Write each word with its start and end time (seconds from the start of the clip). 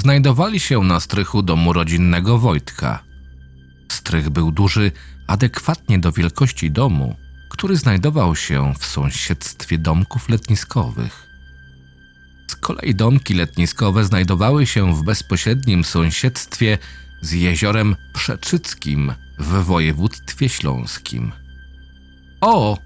znajdowali 0.00 0.60
się 0.60 0.80
na 0.80 1.00
strychu 1.00 1.42
domu 1.42 1.72
rodzinnego 1.72 2.38
Wojtka. 2.38 3.02
Strych 3.88 4.30
był 4.30 4.52
duży, 4.52 4.92
adekwatnie 5.26 5.98
do 5.98 6.12
wielkości 6.12 6.70
domu, 6.70 7.16
który 7.50 7.76
znajdował 7.76 8.36
się 8.36 8.74
w 8.78 8.86
sąsiedztwie 8.86 9.78
domków 9.78 10.28
letniskowych. 10.28 11.26
Z 12.50 12.56
kolei 12.56 12.94
domki 12.94 13.34
letniskowe 13.34 14.04
znajdowały 14.04 14.66
się 14.66 14.94
w 14.94 15.04
bezpośrednim 15.04 15.84
sąsiedztwie 15.84 16.78
z 17.20 17.32
jeziorem 17.32 17.96
Przeczyckim 18.12 19.12
w 19.38 19.64
województwie 19.64 20.48
śląskim. 20.48 21.32
O! 22.40 22.78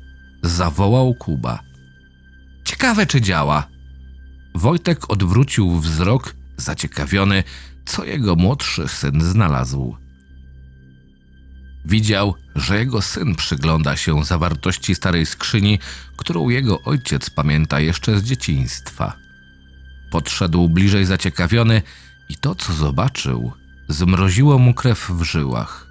zawołał 0.43 1.15
Kuba. 1.15 1.63
Ciekawe, 2.65 3.07
czy 3.07 3.21
działa. 3.21 3.69
Wojtek 4.55 5.11
odwrócił 5.11 5.79
wzrok, 5.79 6.35
zaciekawiony, 6.57 7.43
co 7.87 8.05
jego 8.05 8.37
młodszy 8.37 8.89
syn 8.89 9.21
znalazł. 9.21 9.97
Widział, 11.85 12.35
że 12.55 12.79
jego 12.79 13.03
syn 13.03 13.35
przygląda 13.35 13.97
się 13.97 14.25
zawartości 14.25 14.95
starej 14.95 15.27
skrzyni, 15.27 15.79
którą 16.17 16.49
jego 16.49 16.83
ojciec 16.83 17.31
pamięta 17.31 17.81
jeszcze 17.81 18.19
z 18.19 18.23
dzieciństwa. 18.23 19.17
Podszedł 20.11 20.69
bliżej 20.69 21.05
zaciekawiony 21.05 21.83
i 22.29 22.37
to, 22.37 22.55
co 22.55 22.73
zobaczył, 22.73 23.53
zmroziło 23.89 24.59
mu 24.59 24.75
krew 24.75 25.11
w 25.11 25.23
żyłach. 25.23 25.87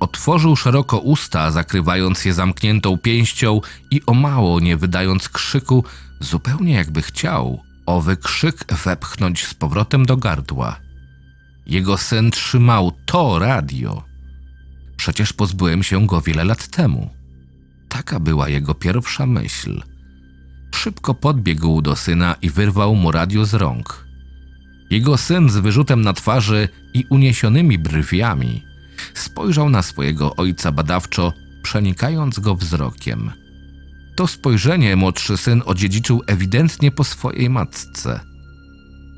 Otworzył 0.00 0.56
szeroko 0.56 0.98
usta, 0.98 1.50
zakrywając 1.50 2.24
je 2.24 2.34
zamkniętą 2.34 2.98
pięścią 2.98 3.60
i 3.90 4.02
o 4.06 4.14
mało 4.14 4.60
nie 4.60 4.76
wydając 4.76 5.28
krzyku, 5.28 5.84
zupełnie 6.20 6.74
jakby 6.74 7.02
chciał 7.02 7.65
owy 7.86 8.16
krzyk 8.16 8.64
wepchnąć 8.84 9.46
z 9.46 9.54
powrotem 9.54 10.06
do 10.06 10.16
gardła. 10.16 10.80
Jego 11.66 11.98
syn 11.98 12.30
trzymał 12.30 12.92
to 13.06 13.38
radio. 13.38 14.02
Przecież 14.96 15.32
pozbyłem 15.32 15.82
się 15.82 16.06
go 16.06 16.20
wiele 16.20 16.44
lat 16.44 16.68
temu. 16.68 17.10
Taka 17.88 18.20
była 18.20 18.48
jego 18.48 18.74
pierwsza 18.74 19.26
myśl. 19.26 19.82
Szybko 20.74 21.14
podbiegł 21.14 21.82
do 21.82 21.96
syna 21.96 22.36
i 22.42 22.50
wyrwał 22.50 22.94
mu 22.94 23.10
radio 23.10 23.44
z 23.44 23.54
rąk. 23.54 24.06
Jego 24.90 25.16
syn 25.16 25.50
z 25.50 25.56
wyrzutem 25.56 26.02
na 26.02 26.12
twarzy 26.12 26.68
i 26.94 27.04
uniesionymi 27.10 27.78
brwiami 27.78 28.62
spojrzał 29.14 29.70
na 29.70 29.82
swojego 29.82 30.36
ojca 30.36 30.72
badawczo, 30.72 31.32
przenikając 31.62 32.38
go 32.38 32.54
wzrokiem. 32.54 33.32
To 34.16 34.26
spojrzenie 34.26 34.96
młodszy 34.96 35.36
syn 35.36 35.62
odziedziczył 35.66 36.22
ewidentnie 36.26 36.90
po 36.90 37.04
swojej 37.04 37.50
matce. 37.50 38.20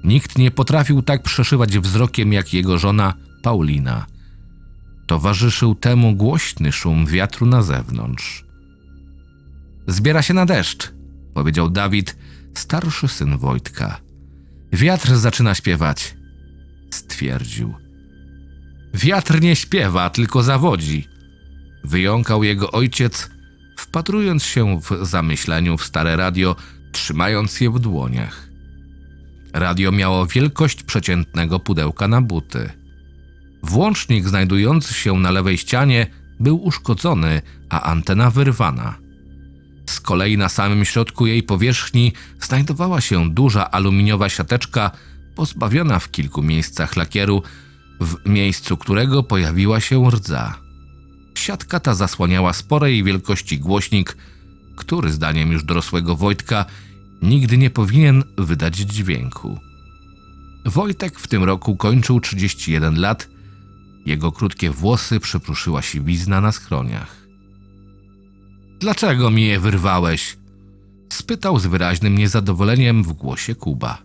Nikt 0.04 0.38
nie 0.38 0.50
potrafił 0.50 1.02
tak 1.02 1.22
przeszywać 1.22 1.78
wzrokiem 1.78 2.32
jak 2.32 2.54
jego 2.54 2.78
żona 2.78 3.14
Paulina. 3.42 4.06
Towarzyszył 5.06 5.74
temu 5.74 6.14
głośny 6.14 6.72
szum 6.72 7.06
wiatru 7.06 7.46
na 7.46 7.62
zewnątrz. 7.62 8.44
Zbiera 9.86 10.22
się 10.22 10.34
na 10.34 10.46
deszcz, 10.46 10.92
powiedział 11.34 11.70
Dawid, 11.70 12.16
starszy 12.54 13.08
syn 13.08 13.38
Wojtka. 13.38 14.00
Wiatr 14.72 15.16
zaczyna 15.16 15.54
śpiewać, 15.54 16.16
stwierdził. 16.90 17.74
Wiatr 18.94 19.40
nie 19.40 19.56
śpiewa, 19.56 20.10
tylko 20.10 20.42
zawodzi. 20.42 21.04
Wyjąkał 21.84 22.44
jego 22.44 22.70
ojciec, 22.70 23.30
wpatrując 23.78 24.44
się 24.44 24.80
w 24.80 25.06
zamyśleniu 25.06 25.76
w 25.76 25.84
stare 25.84 26.16
radio, 26.16 26.56
trzymając 26.92 27.60
je 27.60 27.70
w 27.70 27.78
dłoniach. 27.78 28.48
Radio 29.52 29.92
miało 29.92 30.26
wielkość 30.26 30.82
przeciętnego 30.82 31.60
pudełka 31.60 32.08
na 32.08 32.22
buty. 32.22 32.70
Włącznik 33.62 34.28
znajdujący 34.28 34.94
się 34.94 35.14
na 35.14 35.30
lewej 35.30 35.58
ścianie 35.58 36.06
był 36.40 36.64
uszkodzony, 36.64 37.42
a 37.68 37.82
antena 37.82 38.30
wyrwana. 38.30 38.94
Z 39.86 40.00
kolei 40.00 40.38
na 40.38 40.48
samym 40.48 40.84
środku 40.84 41.26
jej 41.26 41.42
powierzchni 41.42 42.12
znajdowała 42.40 43.00
się 43.00 43.30
duża 43.30 43.70
aluminiowa 43.70 44.28
siateczka, 44.28 44.90
pozbawiona 45.34 45.98
w 45.98 46.10
kilku 46.10 46.42
miejscach 46.42 46.96
lakieru, 46.96 47.42
w 48.00 48.28
miejscu 48.28 48.76
którego 48.76 49.22
pojawiła 49.22 49.80
się 49.80 50.10
rdza. 50.10 50.67
Siatka 51.38 51.80
ta 51.80 51.94
zasłaniała 51.94 52.52
sporej 52.52 53.04
wielkości 53.04 53.58
głośnik, 53.58 54.16
który 54.76 55.12
zdaniem 55.12 55.52
już 55.52 55.64
dorosłego 55.64 56.16
Wojtka 56.16 56.64
nigdy 57.22 57.58
nie 57.58 57.70
powinien 57.70 58.24
wydać 58.38 58.76
dźwięku. 58.76 59.58
Wojtek 60.66 61.18
w 61.18 61.28
tym 61.28 61.44
roku 61.44 61.76
kończył 61.76 62.20
31 62.20 63.00
lat, 63.00 63.28
jego 64.06 64.32
krótkie 64.32 64.70
włosy 64.70 65.20
przypruszyła 65.20 65.82
siwizna 65.82 66.40
na 66.40 66.52
skroniach. 66.52 67.28
Dlaczego 68.80 69.30
mi 69.30 69.46
je 69.46 69.60
wyrwałeś? 69.60 70.36
spytał 71.12 71.58
z 71.58 71.66
wyraźnym 71.66 72.18
niezadowoleniem 72.18 73.02
w 73.02 73.12
głosie 73.12 73.54
Kuba. 73.54 73.98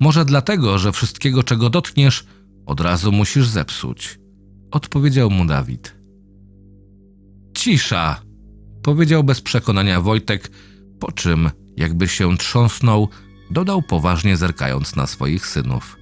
Może 0.00 0.24
dlatego, 0.24 0.78
że 0.78 0.92
wszystkiego, 0.92 1.42
czego 1.42 1.70
dotkniesz, 1.70 2.26
od 2.66 2.80
razu 2.80 3.12
musisz 3.12 3.48
zepsuć, 3.48 4.18
odpowiedział 4.70 5.30
mu 5.30 5.44
Dawid. 5.44 6.03
Cisza, 7.64 8.20
powiedział 8.82 9.24
bez 9.24 9.40
przekonania 9.40 10.00
Wojtek, 10.00 10.50
po 11.00 11.12
czym, 11.12 11.50
jakby 11.76 12.08
się 12.08 12.36
trząsnął, 12.36 13.08
dodał 13.50 13.82
poważnie 13.82 14.36
zerkając 14.36 14.96
na 14.96 15.06
swoich 15.06 15.46
synów. 15.46 15.96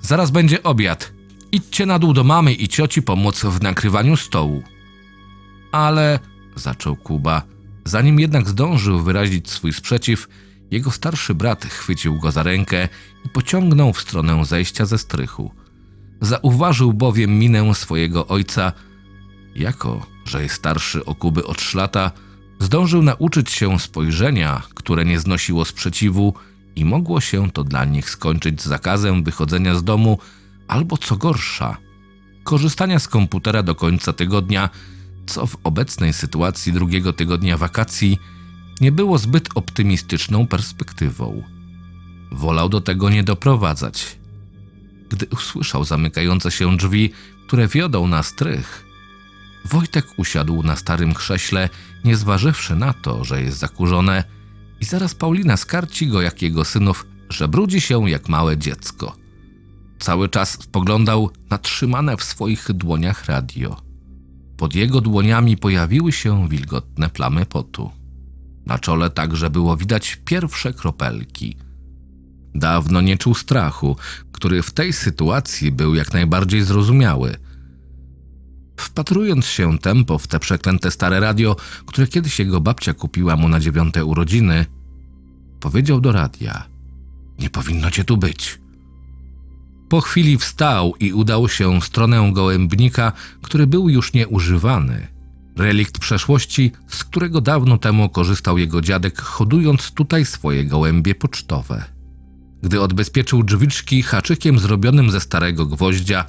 Zaraz 0.00 0.30
będzie 0.30 0.62
obiad. 0.62 1.12
Idźcie 1.52 1.86
na 1.86 1.98
dół 1.98 2.12
do 2.12 2.24
mamy 2.24 2.52
i 2.52 2.68
cioci 2.68 3.02
pomóc 3.02 3.40
w 3.44 3.62
nakrywaniu 3.62 4.16
stołu. 4.16 4.62
Ale, 5.72 6.18
zaczął 6.56 6.96
Kuba, 6.96 7.42
zanim 7.84 8.20
jednak 8.20 8.48
zdążył 8.48 9.00
wyrazić 9.00 9.50
swój 9.50 9.72
sprzeciw, 9.72 10.28
jego 10.70 10.90
starszy 10.90 11.34
brat 11.34 11.64
chwycił 11.64 12.18
go 12.18 12.30
za 12.30 12.42
rękę 12.42 12.88
i 13.24 13.28
pociągnął 13.28 13.92
w 13.92 14.00
stronę 14.00 14.44
zejścia 14.44 14.86
ze 14.86 14.98
strychu. 14.98 15.50
Zauważył 16.20 16.92
bowiem 16.92 17.38
minę 17.38 17.74
swojego 17.74 18.26
ojca, 18.26 18.72
jako, 19.54 20.06
że 20.24 20.42
jest 20.42 20.54
starszy 20.54 21.04
o 21.04 21.14
Kuby 21.14 21.46
od 21.46 21.60
szlata, 21.60 22.10
zdążył 22.58 23.02
nauczyć 23.02 23.50
się 23.50 23.78
spojrzenia, 23.78 24.62
które 24.74 25.04
nie 25.04 25.20
znosiło 25.20 25.64
sprzeciwu 25.64 26.34
i 26.76 26.84
mogło 26.84 27.20
się 27.20 27.50
to 27.50 27.64
dla 27.64 27.84
nich 27.84 28.10
skończyć 28.10 28.62
zakazem 28.62 29.24
wychodzenia 29.24 29.74
z 29.74 29.84
domu 29.84 30.18
albo 30.68 30.96
co 30.96 31.16
gorsza, 31.16 31.76
korzystania 32.44 32.98
z 32.98 33.08
komputera 33.08 33.62
do 33.62 33.74
końca 33.74 34.12
tygodnia, 34.12 34.70
co 35.26 35.46
w 35.46 35.56
obecnej 35.64 36.12
sytuacji 36.12 36.72
drugiego 36.72 37.12
tygodnia 37.12 37.56
wakacji 37.56 38.18
nie 38.80 38.92
było 38.92 39.18
zbyt 39.18 39.48
optymistyczną 39.54 40.46
perspektywą. 40.46 41.42
Wolał 42.32 42.68
do 42.68 42.80
tego 42.80 43.10
nie 43.10 43.24
doprowadzać. 43.24 44.18
Gdy 45.08 45.26
usłyszał 45.26 45.84
zamykające 45.84 46.50
się 46.50 46.76
drzwi, 46.76 47.12
które 47.46 47.68
wiodą 47.68 48.06
na 48.06 48.22
strych, 48.22 48.89
Wojtek 49.64 50.06
usiadł 50.16 50.62
na 50.62 50.76
starym 50.76 51.14
krześle, 51.14 51.68
nie 52.04 52.16
zważywszy 52.16 52.76
na 52.76 52.92
to, 52.92 53.24
że 53.24 53.42
jest 53.42 53.58
zakurzone, 53.58 54.24
i 54.80 54.84
zaraz 54.84 55.14
Paulina 55.14 55.56
skarci 55.56 56.06
go 56.06 56.22
jak 56.22 56.42
jego 56.42 56.64
synów, 56.64 57.06
że 57.28 57.48
brudzi 57.48 57.80
się 57.80 58.10
jak 58.10 58.28
małe 58.28 58.58
dziecko. 58.58 59.16
Cały 59.98 60.28
czas 60.28 60.50
spoglądał 60.50 61.30
na 61.50 61.58
trzymane 61.58 62.16
w 62.16 62.24
swoich 62.24 62.72
dłoniach 62.72 63.24
radio. 63.24 63.76
Pod 64.56 64.74
jego 64.74 65.00
dłoniami 65.00 65.56
pojawiły 65.56 66.12
się 66.12 66.48
wilgotne 66.48 67.10
plamy 67.10 67.46
potu. 67.46 67.90
Na 68.66 68.78
czole 68.78 69.10
także 69.10 69.50
było 69.50 69.76
widać 69.76 70.20
pierwsze 70.24 70.72
kropelki. 70.72 71.56
Dawno 72.54 73.00
nie 73.00 73.16
czuł 73.16 73.34
strachu, 73.34 73.96
który 74.32 74.62
w 74.62 74.70
tej 74.70 74.92
sytuacji 74.92 75.72
był 75.72 75.94
jak 75.94 76.12
najbardziej 76.12 76.62
zrozumiały. 76.62 77.36
Wpatrując 78.80 79.46
się 79.46 79.78
tempo 79.78 80.18
w 80.18 80.26
te 80.26 80.38
przeklęte 80.38 80.90
stare 80.90 81.20
radio, 81.20 81.56
które 81.86 82.06
kiedyś 82.06 82.38
jego 82.38 82.60
babcia 82.60 82.94
kupiła 82.94 83.36
mu 83.36 83.48
na 83.48 83.60
dziewiąte 83.60 84.04
urodziny, 84.04 84.66
powiedział 85.60 86.00
do 86.00 86.12
radia: 86.12 86.66
Nie 87.38 87.50
powinno 87.50 87.90
cię 87.90 88.04
tu 88.04 88.16
być. 88.16 88.58
Po 89.88 90.00
chwili 90.00 90.38
wstał 90.38 90.94
i 91.00 91.12
udał 91.12 91.48
się 91.48 91.80
w 91.80 91.84
stronę 91.84 92.30
gołębnika, 92.32 93.12
który 93.42 93.66
był 93.66 93.88
już 93.88 94.12
nieużywany. 94.12 95.06
Relikt 95.56 95.98
przeszłości, 95.98 96.72
z 96.88 97.04
którego 97.04 97.40
dawno 97.40 97.78
temu 97.78 98.08
korzystał 98.08 98.58
jego 98.58 98.80
dziadek, 98.80 99.20
hodując 99.20 99.90
tutaj 99.90 100.24
swoje 100.24 100.64
gołębie 100.64 101.14
pocztowe. 101.14 101.84
Gdy 102.62 102.80
odbezpieczył 102.80 103.42
drzwiczki 103.42 104.02
haczykiem 104.02 104.58
zrobionym 104.58 105.10
ze 105.10 105.20
starego 105.20 105.66
gwoździa, 105.66 106.24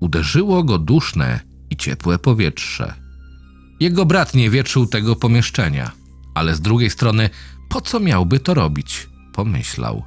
uderzyło 0.00 0.64
go 0.64 0.78
duszne 0.78 1.53
i 1.74 1.76
ciepłe 1.76 2.18
powietrze. 2.18 2.94
Jego 3.80 4.06
brat 4.06 4.34
nie 4.34 4.50
wietrzył 4.50 4.86
tego 4.86 5.16
pomieszczenia, 5.16 5.90
ale 6.34 6.54
z 6.54 6.60
drugiej 6.60 6.90
strony, 6.90 7.30
po 7.68 7.80
co 7.80 8.00
miałby 8.00 8.40
to 8.40 8.54
robić? 8.54 9.08
Pomyślał. 9.32 10.02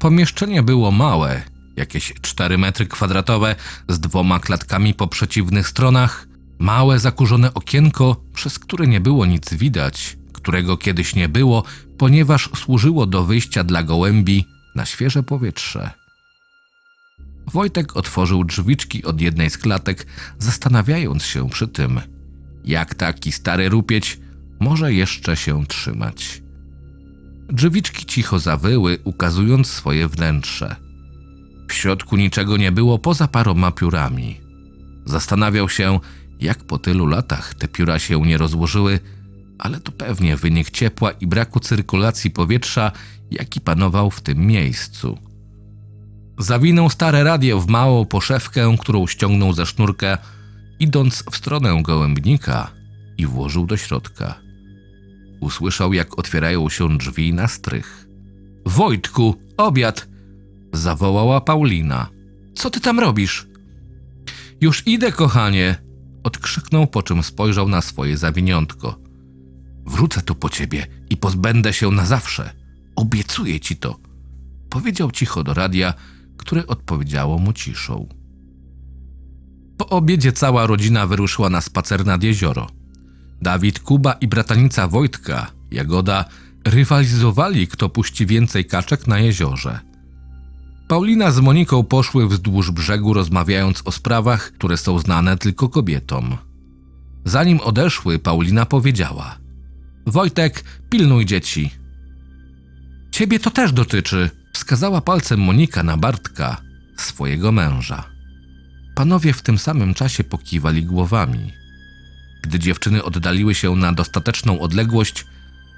Pomieszczenie 0.00 0.62
było 0.62 0.90
małe, 0.90 1.42
jakieś 1.76 2.12
4 2.20 2.58
metry 2.58 2.86
kwadratowe 2.86 3.56
z 3.88 4.00
dwoma 4.00 4.38
klatkami 4.38 4.94
po 4.94 5.06
przeciwnych 5.06 5.68
stronach, 5.68 6.28
małe 6.58 6.98
zakurzone 6.98 7.54
okienko, 7.54 8.16
przez 8.34 8.58
które 8.58 8.86
nie 8.86 9.00
było 9.00 9.26
nic 9.26 9.54
widać, 9.54 10.16
którego 10.32 10.76
kiedyś 10.76 11.14
nie 11.14 11.28
było, 11.28 11.64
ponieważ 11.98 12.50
służyło 12.56 13.06
do 13.06 13.24
wyjścia 13.24 13.64
dla 13.64 13.82
gołębi 13.82 14.44
na 14.74 14.86
świeże 14.86 15.22
powietrze. 15.22 16.03
Wojtek 17.46 17.96
otworzył 17.96 18.44
drzwiczki 18.44 19.04
od 19.04 19.20
jednej 19.20 19.50
z 19.50 19.58
klatek, 19.58 20.06
zastanawiając 20.38 21.24
się 21.24 21.50
przy 21.50 21.68
tym, 21.68 22.00
jak 22.64 22.94
taki 22.94 23.32
stary 23.32 23.68
rupieć 23.68 24.20
może 24.60 24.92
jeszcze 24.92 25.36
się 25.36 25.66
trzymać. 25.66 26.42
Drzwiczki 27.48 28.06
cicho 28.06 28.38
zawyły, 28.38 28.98
ukazując 29.04 29.66
swoje 29.66 30.08
wnętrze. 30.08 30.76
W 31.68 31.72
środku 31.72 32.16
niczego 32.16 32.56
nie 32.56 32.72
było 32.72 32.98
poza 32.98 33.28
paroma 33.28 33.70
piórami. 33.70 34.40
Zastanawiał 35.04 35.68
się, 35.68 36.00
jak 36.40 36.64
po 36.64 36.78
tylu 36.78 37.06
latach 37.06 37.54
te 37.54 37.68
pióra 37.68 37.98
się 37.98 38.20
nie 38.20 38.38
rozłożyły, 38.38 39.00
ale 39.58 39.80
to 39.80 39.92
pewnie 39.92 40.36
wynik 40.36 40.70
ciepła 40.70 41.10
i 41.10 41.26
braku 41.26 41.60
cyrkulacji 41.60 42.30
powietrza, 42.30 42.92
jaki 43.30 43.60
panował 43.60 44.10
w 44.10 44.20
tym 44.20 44.46
miejscu. 44.46 45.18
Zawinął 46.38 46.90
stare 46.90 47.24
radio 47.24 47.60
w 47.60 47.66
małą 47.66 48.04
poszewkę, 48.04 48.76
którą 48.80 49.06
ściągnął 49.06 49.52
ze 49.52 49.66
sznurka, 49.66 50.18
idąc 50.80 51.24
w 51.30 51.36
stronę 51.36 51.82
gołębnika 51.82 52.70
i 53.18 53.26
włożył 53.26 53.66
do 53.66 53.76
środka. 53.76 54.34
Usłyszał, 55.40 55.92
jak 55.92 56.18
otwierają 56.18 56.68
się 56.68 56.98
drzwi 56.98 57.34
na 57.34 57.48
strych. 57.48 58.06
Wojtku, 58.66 59.34
obiad! 59.56 60.08
zawołała 60.72 61.40
Paulina. 61.40 62.08
Co 62.54 62.70
ty 62.70 62.80
tam 62.80 63.00
robisz? 63.00 63.46
Już 64.60 64.86
idę, 64.86 65.12
kochanie! 65.12 65.76
odkrzyknął, 66.22 66.86
po 66.86 67.02
czym 67.02 67.22
spojrzał 67.22 67.68
na 67.68 67.80
swoje 67.80 68.16
zawiniątko. 68.16 68.98
Wrócę 69.86 70.22
tu 70.22 70.34
po 70.34 70.50
ciebie 70.50 70.86
i 71.10 71.16
pozbędę 71.16 71.72
się 71.72 71.90
na 71.90 72.06
zawsze. 72.06 72.50
Obiecuję 72.96 73.60
ci 73.60 73.76
to. 73.76 73.98
Powiedział 74.70 75.10
cicho 75.10 75.44
do 75.44 75.54
radia, 75.54 75.94
które 76.44 76.66
odpowiedziało 76.66 77.38
mu 77.38 77.52
ciszą. 77.52 78.08
Po 79.76 79.88
obiedzie 79.88 80.32
cała 80.32 80.66
rodzina 80.66 81.06
wyruszyła 81.06 81.50
na 81.50 81.60
spacer 81.60 82.06
nad 82.06 82.22
jezioro. 82.22 82.66
Dawid, 83.42 83.80
Kuba 83.80 84.12
i 84.12 84.28
bratanica 84.28 84.88
Wojtka, 84.88 85.50
Jagoda, 85.70 86.24
rywalizowali, 86.64 87.68
kto 87.68 87.88
puści 87.88 88.26
więcej 88.26 88.64
kaczek 88.64 89.06
na 89.06 89.18
jeziorze. 89.18 89.80
Paulina 90.88 91.30
z 91.30 91.40
Moniką 91.40 91.84
poszły 91.84 92.28
wzdłuż 92.28 92.70
brzegu, 92.70 93.14
rozmawiając 93.14 93.82
o 93.84 93.92
sprawach, 93.92 94.52
które 94.52 94.76
są 94.76 94.98
znane 94.98 95.36
tylko 95.36 95.68
kobietom. 95.68 96.36
Zanim 97.24 97.60
odeszły, 97.60 98.18
Paulina 98.18 98.66
powiedziała: 98.66 99.38
Wojtek, 100.06 100.64
pilnuj 100.90 101.26
dzieci. 101.26 101.70
Ciebie 103.10 103.38
to 103.38 103.50
też 103.50 103.72
dotyczy, 103.72 104.30
wskazała 104.54 105.00
palcem 105.00 105.40
Monika 105.40 105.82
na 105.82 105.96
Bartka, 105.96 106.60
swojego 106.96 107.52
męża. 107.52 108.04
Panowie 108.94 109.32
w 109.32 109.42
tym 109.42 109.58
samym 109.58 109.94
czasie 109.94 110.24
pokiwali 110.24 110.84
głowami. 110.84 111.52
Gdy 112.42 112.58
dziewczyny 112.58 113.04
oddaliły 113.04 113.54
się 113.54 113.76
na 113.76 113.92
dostateczną 113.92 114.60
odległość, 114.60 115.26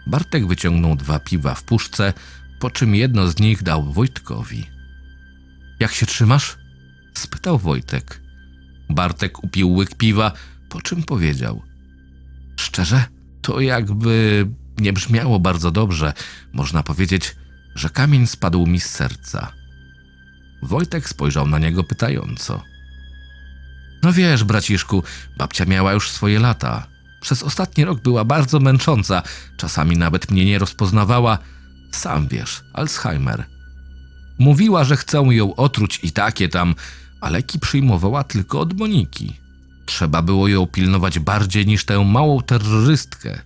Bartek 0.06 0.46
wyciągnął 0.46 0.96
dwa 0.96 1.18
piwa 1.18 1.54
w 1.54 1.62
puszce, 1.62 2.12
po 2.58 2.70
czym 2.70 2.94
jedno 2.94 3.28
z 3.28 3.38
nich 3.38 3.62
dał 3.62 3.92
Wojtkowi. 3.92 4.66
Jak 5.80 5.92
się 5.92 6.06
trzymasz? 6.06 6.56
spytał 7.14 7.58
Wojtek. 7.58 8.20
Bartek 8.90 9.44
upił 9.44 9.74
łyk 9.74 9.94
piwa, 9.94 10.32
po 10.68 10.82
czym 10.82 11.02
powiedział: 11.02 11.62
Szczerze, 12.56 13.04
to 13.42 13.60
jakby 13.60 14.46
nie 14.78 14.92
brzmiało 14.92 15.40
bardzo 15.40 15.70
dobrze. 15.70 16.12
Można 16.52 16.82
powiedzieć, 16.82 17.36
że 17.76 17.90
kamień 17.90 18.26
spadł 18.26 18.66
mi 18.66 18.80
z 18.80 18.86
serca. 18.86 19.52
Wojtek 20.62 21.08
spojrzał 21.08 21.48
na 21.48 21.58
niego 21.58 21.84
pytająco. 21.84 22.62
No 24.02 24.12
wiesz, 24.12 24.44
braciszku, 24.44 25.02
babcia 25.36 25.64
miała 25.64 25.92
już 25.92 26.10
swoje 26.10 26.38
lata. 26.40 26.86
Przez 27.20 27.42
ostatni 27.42 27.84
rok 27.84 28.00
była 28.00 28.24
bardzo 28.24 28.60
męcząca, 28.60 29.22
czasami 29.56 29.96
nawet 29.96 30.30
mnie 30.30 30.44
nie 30.44 30.58
rozpoznawała. 30.58 31.38
Sam 31.92 32.28
wiesz, 32.28 32.64
Alzheimer. 32.72 33.44
Mówiła, 34.38 34.84
że 34.84 34.96
chcą 34.96 35.30
ją 35.30 35.54
otruć 35.54 36.00
i 36.02 36.12
takie 36.12 36.48
tam, 36.48 36.74
a 37.20 37.30
leki 37.30 37.58
przyjmowała 37.58 38.24
tylko 38.24 38.60
od 38.60 38.78
Moniki. 38.78 39.40
Trzeba 39.86 40.22
było 40.22 40.48
ją 40.48 40.66
pilnować 40.66 41.18
bardziej 41.18 41.66
niż 41.66 41.84
tę 41.84 42.04
małą 42.04 42.42
terrorystkę. 42.42 43.40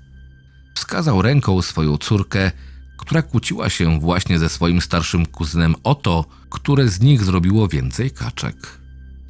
Wskazał 0.74 1.22
ręką 1.22 1.62
swoją 1.62 1.96
córkę, 1.96 2.52
która 3.00 3.22
kłóciła 3.22 3.70
się 3.70 4.00
właśnie 4.00 4.38
ze 4.38 4.48
swoim 4.48 4.80
starszym 4.80 5.26
kuzynem 5.26 5.74
o 5.84 5.94
to, 5.94 6.24
które 6.50 6.88
z 6.88 7.00
nich 7.00 7.24
zrobiło 7.24 7.68
więcej 7.68 8.10
kaczek. 8.10 8.56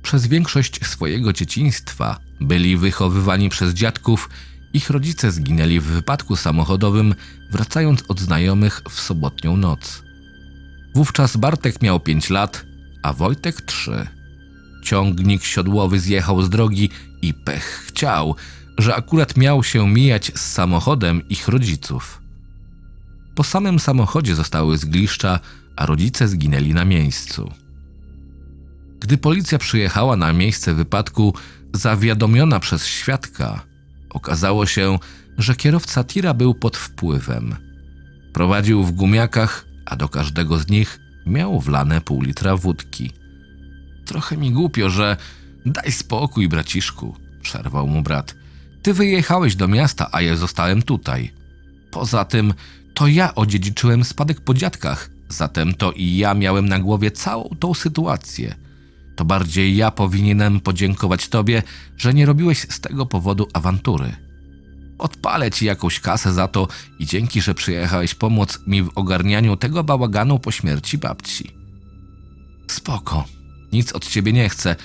Przez 0.03 0.27
większość 0.27 0.87
swojego 0.87 1.33
dzieciństwa 1.33 2.19
byli 2.41 2.77
wychowywani 2.77 3.49
przez 3.49 3.75
dziadków, 3.75 4.29
ich 4.73 4.91
rodzice 4.91 5.33
zginęli 5.33 5.81
w 5.81 5.85
wypadku 5.85 6.37
samochodowym, 6.37 7.15
wracając 7.51 8.03
od 8.09 8.21
znajomych 8.21 8.83
w 8.91 9.01
sobotnią 9.01 9.57
noc. 9.57 10.03
Wówczas 10.95 11.37
Bartek 11.37 11.83
miał 11.83 12.01
5 12.01 12.31
lat, 12.31 12.65
a 13.03 13.13
Wojtek 13.13 13.61
3. 13.61 14.07
Ciągnik 14.85 15.45
siodłowy 15.45 16.01
zjechał 16.01 16.43
z 16.43 16.51
drogi 16.51 16.91
i 17.23 17.35
pech 17.35 17.85
chciał, 17.87 18.37
że 18.79 18.95
akurat 18.95 19.37
miał 19.37 19.65
się 19.65 19.89
mijać 19.89 20.33
z 20.35 20.41
samochodem 20.41 21.29
ich 21.29 21.49
rodziców. 21.49 22.21
Po 23.35 23.45
samym 23.45 23.79
samochodzie 23.79 24.35
zostały 24.35 24.79
zgliszcza, 24.79 25.41
a 25.77 25.87
rodzice 25.87 26.29
zginęli 26.29 26.75
na 26.75 26.85
miejscu. 26.85 27.53
Gdy 29.01 29.19
policja 29.19 29.59
przyjechała 29.59 30.17
na 30.17 30.33
miejsce 30.33 30.75
wypadku, 30.75 31.35
zawiadomiona 31.75 32.61
przez 32.61 32.87
świadka, 32.87 33.63
okazało 34.11 34.67
się, 34.67 34.99
że 35.39 35.57
kierowca 35.57 36.05
tira 36.05 36.35
był 36.35 36.55
pod 36.55 36.77
wpływem. 36.77 37.57
Prowadził 38.33 38.85
w 38.85 38.93
gumiakach, 38.93 39.67
a 39.87 39.97
do 39.97 40.09
każdego 40.09 40.59
z 40.59 40.69
nich 40.69 41.01
miał 41.27 41.61
wlane 41.61 42.01
pół 42.01 42.23
litra 42.23 42.57
wódki. 42.57 43.11
Trochę 44.07 44.37
mi 44.37 44.53
głupio, 44.53 44.91
że 44.91 45.17
daj 45.67 45.93
spokój, 45.93 46.49
braciszku, 46.49 47.17
przerwał 47.43 47.87
mu 47.87 48.03
brat. 48.03 48.35
Ty 48.83 48.95
wyjechałeś 48.95 49.57
do 49.57 49.69
miasta, 49.69 50.09
a 50.13 50.23
ja 50.23 50.37
zostałem 50.37 50.83
tutaj. 50.83 51.33
Poza 51.91 52.25
tym, 52.25 52.55
to 52.95 53.07
ja 53.07 53.35
odziedziczyłem 53.35 54.05
spadek 54.05 54.41
po 54.41 54.55
dziadkach, 54.55 55.11
zatem 55.29 55.75
to 55.75 55.93
i 55.93 56.17
ja 56.17 56.35
miałem 56.35 56.69
na 56.69 56.79
głowie 56.79 57.11
całą 57.11 57.57
tą 57.61 57.75
sytuację. 57.75 58.55
To 59.17 59.25
bardziej 59.25 59.77
ja 59.77 59.91
powinienem 59.91 60.61
podziękować 60.61 61.29
tobie, 61.29 61.63
że 61.97 62.15
nie 62.15 62.27
robiłeś 62.27 62.67
z 62.71 62.81
tego 62.81 63.07
powodu 63.07 63.49
awantury. 63.53 64.17
Odpalę 64.99 65.51
ci 65.51 65.67
jakąś 65.67 66.01
kasę 66.01 66.33
za 66.33 66.49
to 66.49 66.69
i 66.99 67.07
dzięki, 67.07 67.41
że 67.41 67.55
przyjechałeś 67.55 68.15
pomóc 68.15 68.59
mi 68.67 68.83
w 68.83 68.91
ogarnianiu 68.95 69.57
tego 69.57 69.85
bałaganu 69.85 70.39
po 70.39 70.51
śmierci 70.51 70.99
babci. 70.99 71.51
Spoko, 72.71 73.25
nic 73.73 73.93
od 73.93 74.09
ciebie 74.09 74.33
nie 74.33 74.49
chcę, 74.49 74.77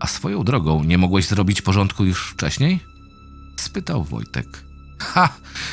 a 0.00 0.06
swoją 0.06 0.44
drogą 0.44 0.84
nie 0.84 0.98
mogłeś 0.98 1.26
zrobić 1.26 1.62
porządku 1.62 2.04
już 2.04 2.30
wcześniej? 2.30 2.80
spytał 3.56 4.04
Wojtek. 4.04 4.64
Ha, 5.02 5.28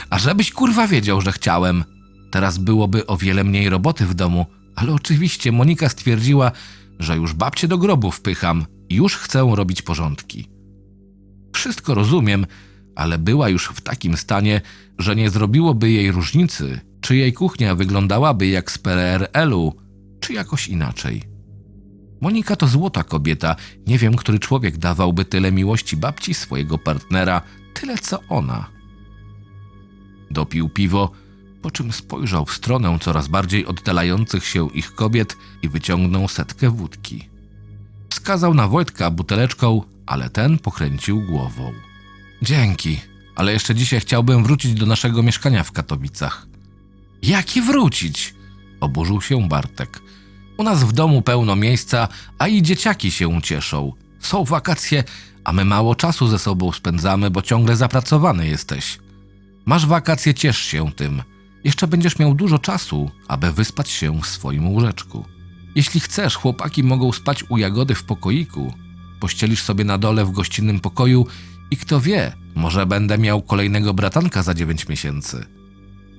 a 0.10 0.20
żebyś 0.20 0.52
kurwa 0.52 0.88
wiedział, 0.88 1.22
że 1.22 1.32
chciałem. 1.32 1.84
Teraz 2.32 2.58
byłoby 2.58 3.06
o 3.06 3.18
wiele 3.18 3.44
mniej 3.44 3.70
roboty 3.70 4.06
w 4.06 4.14
domu, 4.14 4.46
ale 4.76 4.94
oczywiście 4.94 5.52
Monika 5.52 5.90
stwierdziła, 5.90 6.52
że 7.00 7.18
już 7.18 7.34
babcię 7.34 7.68
do 7.68 7.78
grobu 7.78 8.12
wpycham 8.12 8.66
i 8.90 8.96
już 8.96 9.16
chcę 9.16 9.52
robić 9.56 9.82
porządki. 9.82 10.48
Wszystko 11.54 11.94
rozumiem, 11.94 12.46
ale 12.96 13.18
była 13.18 13.50
już 13.50 13.68
w 13.68 13.82
takim 13.82 14.18
stanie, 14.18 14.62
że 15.00 15.16
nie 15.16 15.30
zrobiłoby 15.30 15.92
jej 15.92 16.12
różnicy, 16.12 16.80
czy 17.02 17.16
jej 17.16 17.34
kuchnia 17.34 17.76
wyglądałaby 17.76 18.48
jak 18.48 18.72
z 18.72 18.78
PRL-u, 18.78 19.74
czy 20.20 20.34
jakoś 20.34 20.68
inaczej. 20.68 21.24
Monika 22.22 22.56
to 22.56 22.68
złota 22.68 23.04
kobieta. 23.04 23.56
Nie 23.88 23.98
wiem, 23.98 24.16
który 24.16 24.40
człowiek 24.40 24.78
dawałby 24.78 25.26
tyle 25.26 25.52
miłości 25.52 25.98
babci 25.98 26.34
swojego 26.34 26.78
partnera, 26.78 27.42
tyle 27.74 27.98
co 27.98 28.20
ona. 28.30 28.79
Dopił 30.32 30.70
piwo, 30.70 31.12
po 31.62 31.72
czym 31.72 31.92
spojrzał 31.92 32.46
w 32.46 32.54
stronę 32.54 32.98
coraz 33.02 33.28
bardziej 33.28 33.66
oddalających 33.66 34.46
się 34.46 34.70
ich 34.74 34.96
kobiet 34.96 35.38
i 35.62 35.70
wyciągnął 35.70 36.28
setkę 36.28 36.70
wódki. 36.70 37.30
Wskazał 38.10 38.54
na 38.54 38.68
Wojtka 38.68 39.12
buteleczką, 39.12 39.84
ale 40.06 40.30
ten 40.30 40.60
pokręcił 40.60 41.22
głową. 41.22 41.74
Dzięki, 42.42 43.00
ale 43.36 43.54
jeszcze 43.54 43.76
dzisiaj 43.76 44.00
chciałbym 44.00 44.44
wrócić 44.44 44.74
do 44.74 44.86
naszego 44.86 45.24
mieszkania 45.24 45.64
w 45.64 45.72
Katowicach. 45.72 46.48
Jaki 47.22 47.62
wrócić? 47.62 48.36
Oburzył 48.80 49.22
się 49.22 49.48
Bartek. 49.48 50.02
U 50.58 50.64
nas 50.64 50.84
w 50.84 50.92
domu 50.92 51.22
pełno 51.22 51.56
miejsca, 51.56 52.08
a 52.38 52.48
i 52.48 52.62
dzieciaki 52.62 53.12
się 53.12 53.42
cieszą. 53.42 53.94
Są 54.20 54.44
wakacje, 54.44 55.04
a 55.44 55.54
my 55.54 55.66
mało 55.66 55.96
czasu 55.96 56.28
ze 56.28 56.40
sobą 56.40 56.72
spędzamy, 56.72 57.30
bo 57.30 57.42
ciągle 57.42 57.76
zapracowany 57.76 58.48
jesteś. 58.48 59.00
Masz 59.70 59.86
wakacje, 59.86 60.34
ciesz 60.34 60.58
się 60.58 60.92
tym. 60.92 61.22
Jeszcze 61.64 61.88
będziesz 61.88 62.20
miał 62.20 62.34
dużo 62.34 62.60
czasu, 62.60 63.12
aby 63.28 63.52
wyspać 63.52 63.90
się 63.90 64.22
w 64.22 64.28
swoim 64.28 64.68
łóżeczku. 64.68 65.26
Jeśli 65.76 66.00
chcesz, 66.00 66.36
chłopaki 66.36 66.84
mogą 66.84 67.12
spać 67.12 67.44
u 67.50 67.58
Jagody 67.58 67.96
w 67.96 68.04
pokoiku. 68.04 68.74
Pościelisz 69.20 69.64
sobie 69.64 69.84
na 69.84 69.98
dole 69.98 70.26
w 70.26 70.32
gościnnym 70.32 70.80
pokoju 70.80 71.28
i 71.72 71.78
kto 71.78 72.02
wie, 72.02 72.34
może 72.56 72.86
będę 72.86 73.18
miał 73.18 73.42
kolejnego 73.42 73.94
bratanka 73.94 74.44
za 74.44 74.54
dziewięć 74.54 74.88
miesięcy. 74.88 75.46